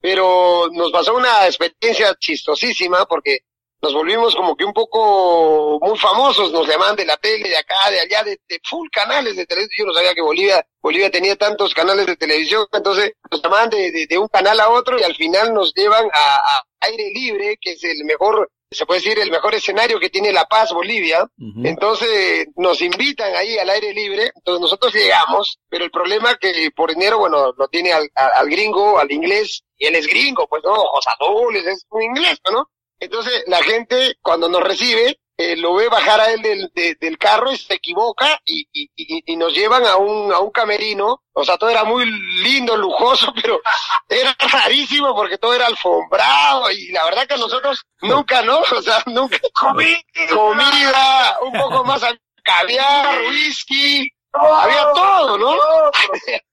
[0.00, 3.40] Pero nos pasó una experiencia chistosísima porque
[3.80, 7.76] nos volvimos como que un poco muy famosos, nos llamaban de la tele, de acá,
[7.90, 9.76] de allá, de, de full canales de televisión.
[9.78, 13.92] Yo no sabía que Bolivia, Bolivia tenía tantos canales de televisión, entonces nos llamaban de,
[13.92, 17.56] de, de un canal a otro y al final nos llevan a, a aire libre,
[17.60, 21.28] que es el mejor, se puede decir, el mejor escenario que tiene La Paz, Bolivia.
[21.64, 26.90] Entonces nos invitan ahí al aire libre, entonces nosotros llegamos, pero el problema que por
[26.92, 30.72] dinero, bueno, lo tiene al, al gringo, al inglés, y él es gringo, pues no,
[30.72, 32.68] ojos azules, es un inglés, ¿no?
[33.00, 37.16] Entonces la gente cuando nos recibe, eh, lo ve bajar a él del, de- del
[37.16, 41.22] carro y se equivoca y, y, y, y nos llevan a un, a un camerino,
[41.32, 43.60] o sea, todo era muy lindo, lujoso, pero
[44.08, 48.58] era rarísimo porque todo era alfombrado y la verdad que nosotros nunca, ¿no?
[48.76, 49.98] O sea, nunca comida,
[50.28, 52.02] comida, un poco más
[52.42, 55.54] caviar, whisky, había todo, ¿no?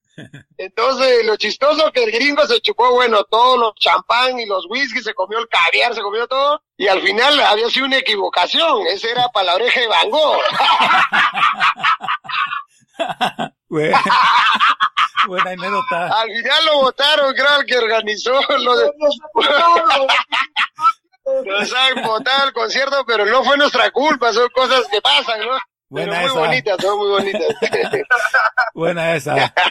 [0.58, 5.02] Entonces, lo chistoso que el gringo se chupó, bueno, todos los champán y los whisky,
[5.02, 9.12] se comió el caviar, se comió todo, y al final había sido una equivocación, ese
[9.12, 10.40] era para la oreja de Van Gogh.
[13.70, 13.92] Bue-
[15.28, 16.22] Buena anécdota.
[16.22, 18.92] Al final lo votaron, creo, el que organizó lo de...
[21.46, 25.58] Nos han votado el concierto, pero no fue nuestra culpa, son cosas que pasan, ¿no?
[25.90, 26.40] Pero Buena muy esa.
[26.40, 27.56] bonitas, son muy bonitas.
[28.74, 29.54] Buena esa.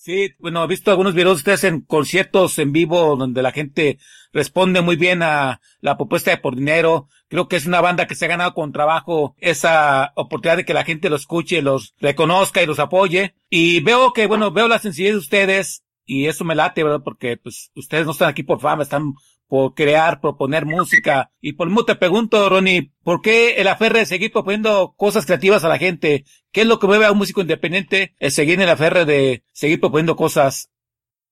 [0.00, 3.98] Sí, bueno, he visto algunos videos de ustedes en conciertos en vivo donde la gente
[4.32, 7.08] responde muy bien a la propuesta de por dinero.
[7.28, 10.72] Creo que es una banda que se ha ganado con trabajo esa oportunidad de que
[10.72, 13.34] la gente los escuche, los reconozca y los apoye.
[13.50, 17.02] Y veo que, bueno, veo la sencillez de ustedes y eso me late, ¿verdad?
[17.04, 19.12] Porque pues ustedes no están aquí por fama, están
[19.48, 21.30] por crear, proponer música.
[21.40, 25.64] Y por mismo te pregunto, Ronnie, ¿por qué el aferre de seguir proponiendo cosas creativas
[25.64, 26.24] a la gente?
[26.52, 28.14] ¿Qué es lo que mueve a un músico independiente?
[28.18, 30.70] El seguir en el aferre de seguir proponiendo cosas.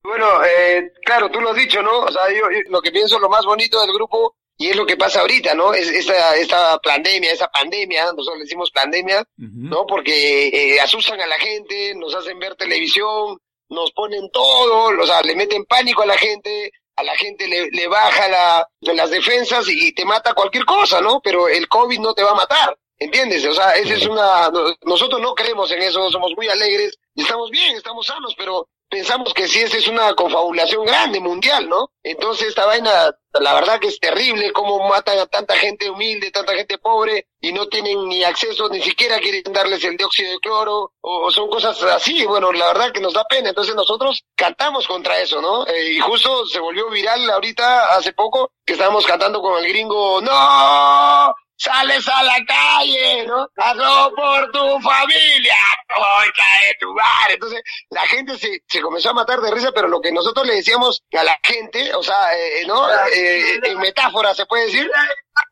[0.03, 2.01] Bueno, eh, claro, tú lo has dicho, ¿no?
[2.01, 4.87] O sea, yo, yo lo que pienso lo más bonito del grupo y es lo
[4.87, 5.75] que pasa ahorita, ¿no?
[5.75, 9.85] Es esta, esta pandemia, esa pandemia, nosotros le decimos pandemia, ¿no?
[9.87, 13.39] Porque eh, asustan a la gente, nos hacen ver televisión,
[13.69, 17.71] nos ponen todo, o sea, le meten pánico a la gente, a la gente le,
[17.71, 21.21] le baja la, las defensas y, te mata cualquier cosa, ¿no?
[21.23, 23.45] Pero el COVID no te va a matar, ¿entiendes?
[23.47, 27.23] O sea, esa es una, no- nosotros no creemos en eso, somos muy alegres, y
[27.23, 31.91] estamos bien, estamos sanos, pero pensamos que sí, esta es una confabulación grande, mundial, ¿no?
[32.03, 36.55] Entonces esta vaina, la verdad que es terrible, cómo matan a tanta gente humilde, tanta
[36.55, 40.93] gente pobre, y no tienen ni acceso, ni siquiera quieren darles el dióxido de cloro,
[41.01, 45.19] o, son cosas así, bueno, la verdad que nos da pena, entonces nosotros cantamos contra
[45.21, 45.67] eso, ¿no?
[45.67, 50.21] Eh, y justo se volvió viral ahorita, hace poco, que estábamos cantando con el gringo,
[50.21, 51.35] ¡No!
[51.57, 53.49] Sales a la calle, ¿no?
[53.57, 55.57] Hazlo por tu familia,
[55.97, 57.31] hoy cae tu bar.
[57.31, 60.57] Entonces, la gente se, se comenzó a matar de risa, pero lo que nosotros le
[60.57, 62.87] decíamos a la gente, o sea, eh, ¿no?
[63.15, 64.91] Eh, en metáfora se puede decir,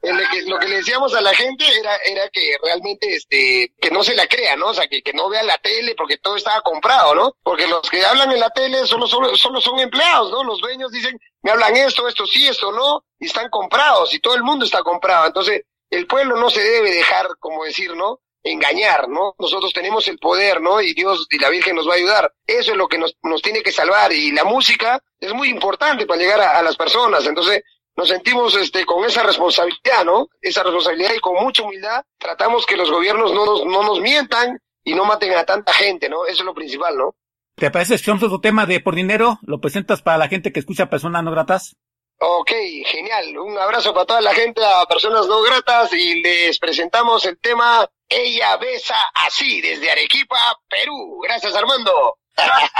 [0.02, 3.90] lo que, lo que le decíamos a la gente era, era que realmente, este, que
[3.90, 4.68] no se la crea, ¿no?
[4.68, 7.36] O sea, que, que no vea la tele porque todo estaba comprado, ¿no?
[7.42, 10.44] Porque los que hablan en la tele solo, solo, solo son empleados, ¿no?
[10.44, 14.34] Los dueños dicen, me hablan esto, esto sí, esto no, y están comprados, y todo
[14.34, 15.26] el mundo está comprado.
[15.26, 15.62] Entonces,
[15.94, 18.20] el pueblo no se debe dejar, como decir, ¿no?
[18.42, 19.34] Engañar, ¿no?
[19.38, 20.80] Nosotros tenemos el poder, ¿no?
[20.80, 22.32] Y Dios y la Virgen nos va a ayudar.
[22.46, 24.12] Eso es lo que nos, nos tiene que salvar.
[24.12, 27.24] Y la música es muy importante para llegar a, las personas.
[27.26, 27.62] Entonces,
[27.96, 30.28] nos sentimos este, con esa responsabilidad, ¿no?
[30.40, 34.60] Esa responsabilidad y con mucha humildad tratamos que los gobiernos no nos, no nos mientan
[34.82, 36.26] y no maten a tanta gente, ¿no?
[36.26, 37.14] Eso es lo principal, ¿no?
[37.56, 39.38] ¿Te parece si tu tema de por dinero?
[39.42, 41.76] ¿Lo presentas para la gente que escucha personas no gratas?
[42.18, 42.50] Ok,
[42.86, 43.38] genial.
[43.38, 47.88] Un abrazo para toda la gente, a personas no gratas y les presentamos el tema
[48.08, 50.36] Ella besa así desde Arequipa,
[50.68, 51.20] Perú.
[51.22, 52.18] Gracias, Armando.
[52.36, 52.70] Ella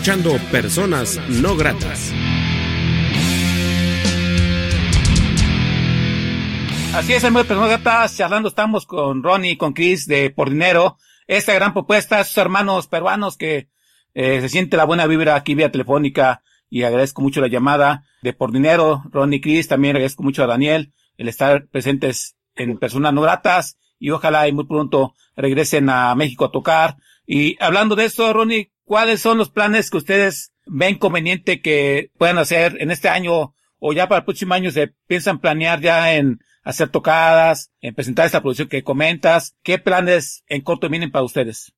[0.00, 2.10] escuchando Personas No Gratas.
[6.94, 8.16] Así es, amigos Personas Gratas.
[8.16, 10.96] Charlando estamos con Ronnie y con Chris de Por Dinero.
[11.26, 13.68] Esta gran propuesta, sus hermanos peruanos que
[14.14, 18.32] eh, se siente la buena vibra aquí vía telefónica y agradezco mucho la llamada de
[18.32, 19.68] Por Dinero, Ronnie Chris.
[19.68, 24.52] También agradezco mucho a Daniel el estar presentes en Personas No Gratas y ojalá y
[24.52, 26.96] muy pronto regresen a México a tocar.
[27.26, 32.38] Y hablando de eso, Ronnie, ¿cuáles son los planes que ustedes ven conveniente que puedan
[32.38, 36.40] hacer en este año o ya para el próximo año se piensan planear ya en
[36.64, 39.54] hacer tocadas, en presentar esta producción que comentas?
[39.62, 41.72] ¿Qué planes en corto vienen para ustedes?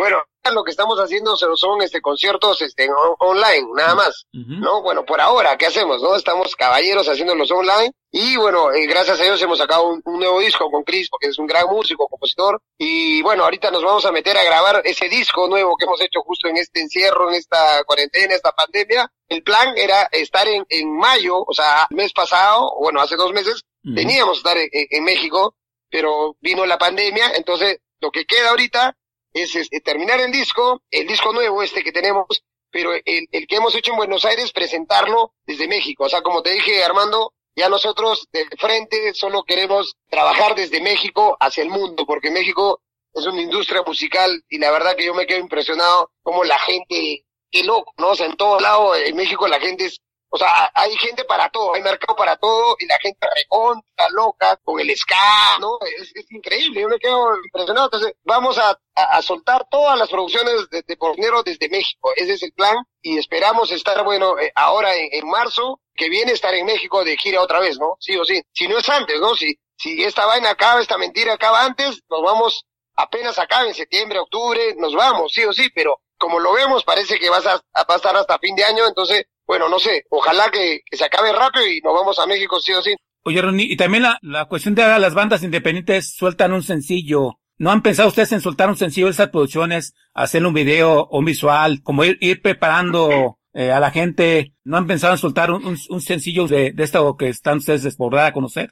[0.00, 0.22] Bueno,
[0.54, 4.26] lo que estamos haciendo son este conciertos este on- online, nada más.
[4.60, 4.82] ¿no?
[4.82, 6.16] Bueno, por ahora, ¿qué hacemos, no?
[6.16, 10.40] Estamos caballeros haciéndolos online y bueno, eh, gracias a Dios hemos sacado un, un nuevo
[10.40, 14.12] disco con Chris, porque es un gran músico, compositor y bueno, ahorita nos vamos a
[14.12, 17.84] meter a grabar ese disco nuevo que hemos hecho justo en este encierro, en esta
[17.84, 19.08] cuarentena, esta pandemia.
[19.28, 23.32] El plan era estar en, en mayo, o sea, el mes pasado, bueno, hace dos
[23.32, 23.62] meses,
[23.94, 25.54] teníamos que estar en, en- en México,
[25.90, 28.96] pero vino la pandemia, entonces lo que queda ahorita
[29.32, 32.26] es, terminar el disco, el disco nuevo este que tenemos,
[32.70, 36.04] pero el, el que hemos hecho en Buenos Aires, presentarlo desde México.
[36.04, 41.36] O sea, como te dije, Armando, ya nosotros de frente solo queremos trabajar desde México
[41.40, 42.80] hacia el mundo, porque México
[43.12, 47.24] es una industria musical y la verdad que yo me quedo impresionado como la gente,
[47.50, 48.10] qué loco, ¿no?
[48.10, 50.00] O sea, en todos lados, en México la gente es
[50.30, 54.56] o sea, hay gente para todo, hay mercado para todo y la gente recontra loca
[54.62, 55.78] con el ska, ¿no?
[55.98, 57.86] Es, es increíble, yo me quedo impresionado.
[57.86, 62.10] Entonces, vamos a, a, soltar todas las producciones de, de por dinero desde México.
[62.16, 66.32] Ese es el plan y esperamos estar, bueno, eh, ahora en, en marzo, que viene
[66.32, 67.96] estar en México de gira otra vez, ¿no?
[68.00, 68.40] Sí o sí.
[68.52, 69.34] Si no es antes, ¿no?
[69.34, 72.64] Si, si esta vaina acaba, esta mentira acaba antes, nos vamos
[72.96, 77.18] apenas acaba en septiembre, octubre, nos vamos, sí o sí, pero como lo vemos, parece
[77.18, 80.48] que vas a- va a estar hasta fin de año, entonces, bueno, no sé, ojalá
[80.48, 82.94] que, que se acabe rápido y nos vamos a México, sí o sí.
[83.24, 87.40] Oye, Ronnie, y también la, la cuestión de ahora las bandas independientes sueltan un sencillo.
[87.58, 91.18] ¿No han pensado ustedes en soltar un sencillo de esas producciones, hacer un video o
[91.18, 94.54] un visual, como ir, ir preparando eh, a la gente?
[94.62, 97.96] ¿No han pensado en soltar un, un, un sencillo de, de esto que están ustedes
[97.96, 98.70] por dar a conocer?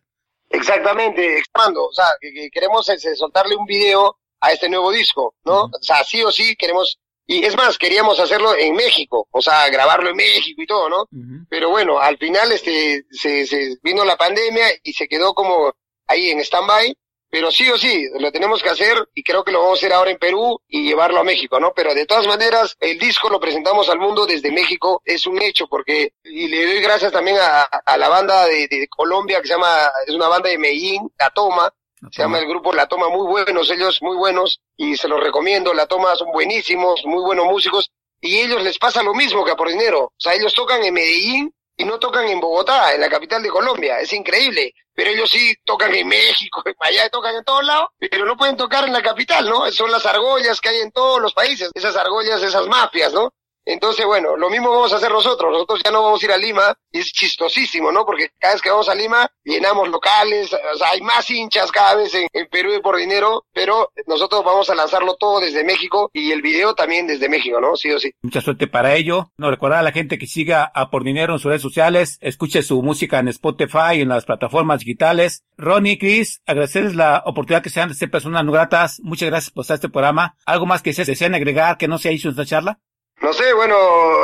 [0.49, 5.65] Exactamente, expando, o sea, que, que queremos soltarle un video a este nuevo disco, ¿no?
[5.65, 7.01] O sea, sí o sí queremos,
[7.31, 11.07] y es más, queríamos hacerlo en México, o sea, grabarlo en México y todo, ¿no?
[11.51, 15.75] Pero bueno, al final este se, se vino la pandemia y se quedó como
[16.07, 16.97] ahí en stand-by,
[17.29, 19.93] pero sí o sí, lo tenemos que hacer y creo que lo vamos a hacer
[19.93, 21.75] ahora en Perú y llevarlo a México, ¿no?
[21.77, 25.67] Pero de todas maneras, el disco lo presentamos al mundo desde México, es un hecho,
[25.69, 29.53] porque, y le doy gracias también a, a la banda de, de Colombia que se
[29.53, 31.71] llama, es una banda de Medellín, La Toma,
[32.11, 35.75] se llama el grupo La Toma, muy buenos, ellos muy buenos, y se los recomiendo,
[35.75, 37.91] La Toma son buenísimos, muy buenos músicos,
[38.21, 40.95] y ellos les pasa lo mismo que a Por Dinero, o sea, ellos tocan en
[40.95, 45.31] Medellín y no tocan en Bogotá, en la capital de Colombia, es increíble, pero ellos
[45.31, 48.93] sí tocan en México, en Miami, tocan en todos lados, pero no pueden tocar en
[48.93, 49.71] la capital, ¿no?
[49.71, 53.33] Son las argollas que hay en todos los países, esas argollas, esas mafias, ¿no?
[53.69, 55.53] Entonces, bueno, lo mismo vamos a hacer nosotros.
[55.53, 58.07] Nosotros ya no vamos a ir a Lima y es chistosísimo, ¿no?
[58.07, 61.97] Porque cada vez que vamos a Lima llenamos locales, o sea, hay más hinchas cada
[61.97, 66.33] vez en, Perú y por dinero, pero nosotros vamos a lanzarlo todo desde México y
[66.33, 67.77] el video también desde México, ¿no?
[67.77, 68.11] Sí o sí.
[68.23, 69.33] Mucha suerte para ello.
[69.37, 72.63] No recordar a la gente que siga a Por Dinero en sus redes sociales, escuche
[72.63, 75.45] su música en Spotify y en las plataformas digitales.
[75.59, 78.99] Ronnie, Chris, agradecerles la oportunidad que sean de ser personas no gratas.
[79.03, 80.37] Muchas gracias por estar este programa.
[80.47, 82.79] ¿Algo más que se desean agregar que no se ha hecho en esta charla?
[83.21, 83.77] No sé, bueno,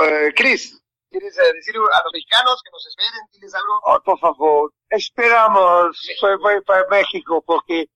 [0.05, 0.81] eh, Chris,
[1.11, 3.21] ¿quieres eh, decir a los mexicanos que nos esperen?
[3.33, 3.81] ¿Tienes algo?
[3.85, 7.89] Oh, por favor, esperamos, voy, voy para México porque,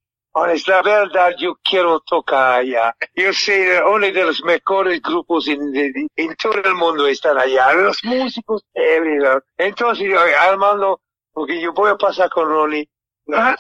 [0.67, 2.95] la verdad, yo quiero tocar allá.
[3.15, 7.73] Yo sé, uno de los mejores grupos en, en, en todo el mundo están allá,
[7.75, 9.41] los músicos, everywhere.
[9.57, 10.09] Entonces,
[10.41, 11.01] Armando,
[11.33, 12.89] porque yo voy a pasar con Ronnie,
[13.35, 13.57] ah,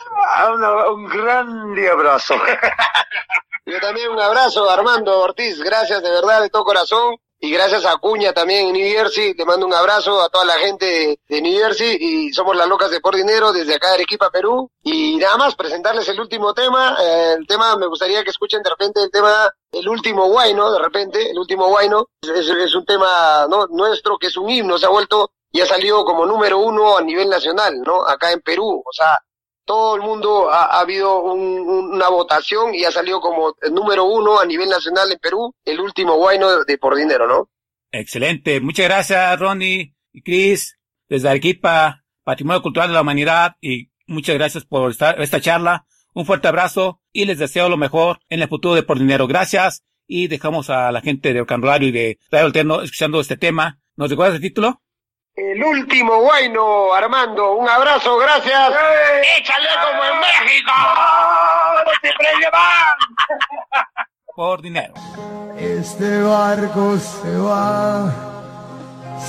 [0.55, 2.35] una- un grande abrazo.
[3.67, 7.17] Yo también un abrazo, Armando Ortiz, gracias de verdad, de todo corazón.
[7.41, 10.55] Y gracias a Cuña también en New Jersey, te mando un abrazo a toda la
[10.55, 14.29] gente de, New Jersey y somos las locas de por dinero desde acá de Arequipa,
[14.31, 14.69] Perú.
[14.83, 16.97] Y nada más, presentarles el último tema.
[17.01, 20.81] Eh, el tema, me gustaría que escuchen de repente el tema, el último guayno, de
[20.81, 22.07] repente, el último guayno.
[22.23, 23.69] Es- es un tema ¿no?
[23.69, 27.03] nuestro que es un himno, se ha vuelto y ha salido como número uno a
[27.03, 28.05] nivel nacional, ¿no?
[28.05, 28.83] Acá en Perú.
[28.85, 29.17] O sea,
[29.69, 33.73] todo el mundo ha, ha habido un- un- una votación y ha salido como el
[33.75, 37.49] número uno a nivel nacional en Perú, el último guayno de por dinero, ¿no?
[37.93, 38.61] Excelente.
[38.61, 44.65] Muchas gracias, Ronnie y Chris, desde Arequipa, Patrimonio Cultural de la Humanidad, y muchas gracias
[44.65, 45.87] por estar, esta charla.
[46.15, 49.27] Un fuerte abrazo y les deseo lo mejor en el futuro de Por Dinero.
[49.27, 53.79] Gracias y dejamos a la gente de Ocanrolario y de Radio Alterno escuchando este tema.
[53.97, 54.81] ¿Nos recuerdas el título?
[55.39, 57.53] El último guayno, Armando.
[57.53, 58.73] Un abrazo, gracias.
[59.39, 60.73] ¡Échale como en México!
[64.35, 64.95] Por dinero.
[65.57, 68.13] Este barco se va,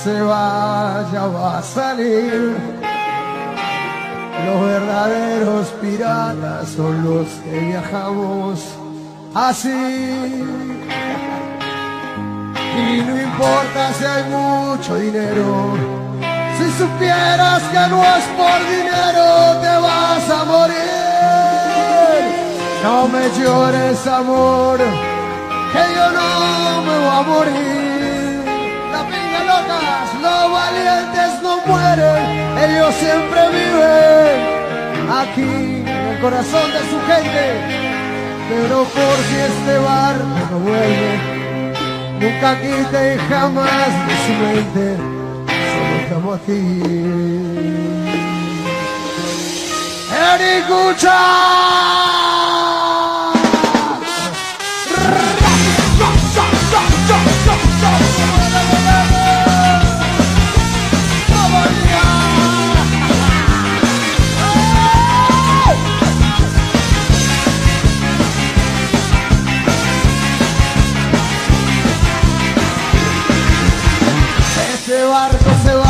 [0.02, 2.56] se va, ya va a salir.
[4.46, 8.64] Los verdaderos piratas son los que viajamos
[9.32, 10.44] así.
[12.76, 15.76] Y no importa si hay mucho dinero,
[16.56, 21.10] si supieras que no es por dinero te vas a morir.
[22.82, 28.44] No me llores amor, que yo no me voy a morir.
[28.92, 32.22] La pinga locas, los valientes no mueren,
[32.58, 34.60] ellos siempre viven
[35.10, 37.44] aquí en el corazón de su gente.
[38.48, 41.12] Pero por si este barco no vuelve,
[42.20, 44.96] nunca quite jamás de su mente,
[45.72, 46.60] solo estamos aquí.
[50.12, 50.52] Este
[74.90, 75.89] barco se va,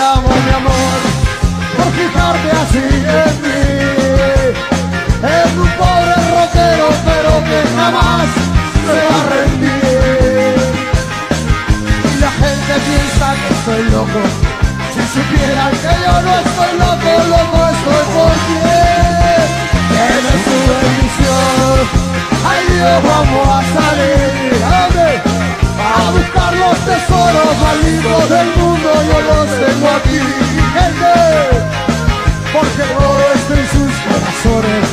[0.00, 0.98] amo, mi amor,
[1.76, 3.62] por fijarte así en mí.
[5.22, 8.28] Es un pobre rockero, pero que jamás
[8.86, 10.56] se va a rendir.
[12.20, 14.20] La gente piensa que estoy loco.
[14.94, 18.58] Si supieran que yo no estoy loco, loco estoy por ti.
[19.90, 21.78] Tiene su bendición.
[22.48, 24.99] Ay Dios, vamos a salir.
[26.70, 30.18] Los tesoros más lindos del mundo, yo los tengo aquí,
[30.76, 31.14] gente,
[32.54, 34.86] porque oro está en sus corazones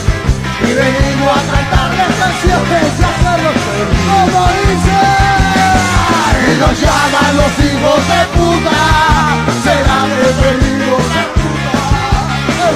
[0.65, 3.57] y venimos a cantarles canciones y hacerlos
[4.09, 4.99] como dice.
[6.47, 8.79] Y nos llaman los hijos de puta,
[9.63, 11.73] será que venimos de puta.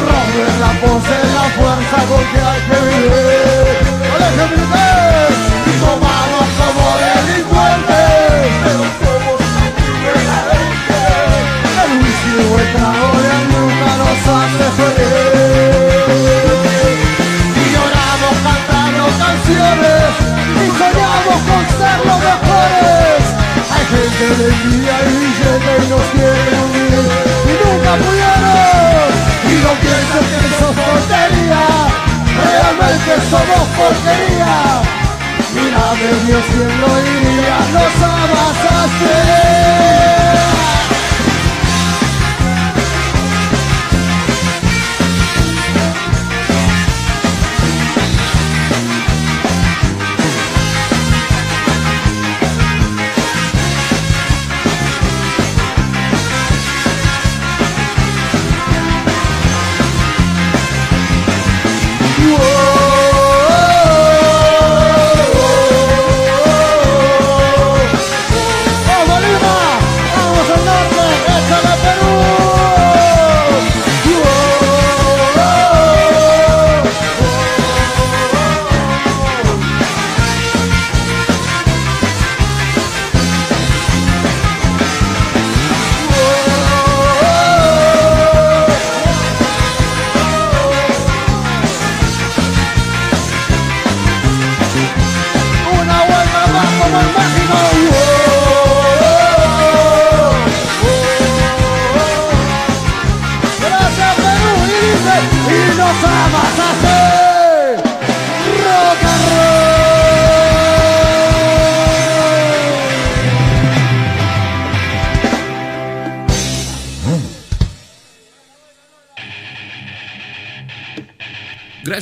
[0.09, 1.05] Rock es la voz,
[1.37, 3.81] la fuerza con que hay que vivir.
[4.11, 5.50] ¡Colegio
[24.41, 27.05] alegría y llega y nos quiere unir.
[27.49, 29.09] Y nunca pudieron
[29.45, 31.63] y no pienses que sos porquería.
[32.45, 34.55] Realmente somos porquería.
[35.53, 38.57] Mira de Dios quien lo diría nos amas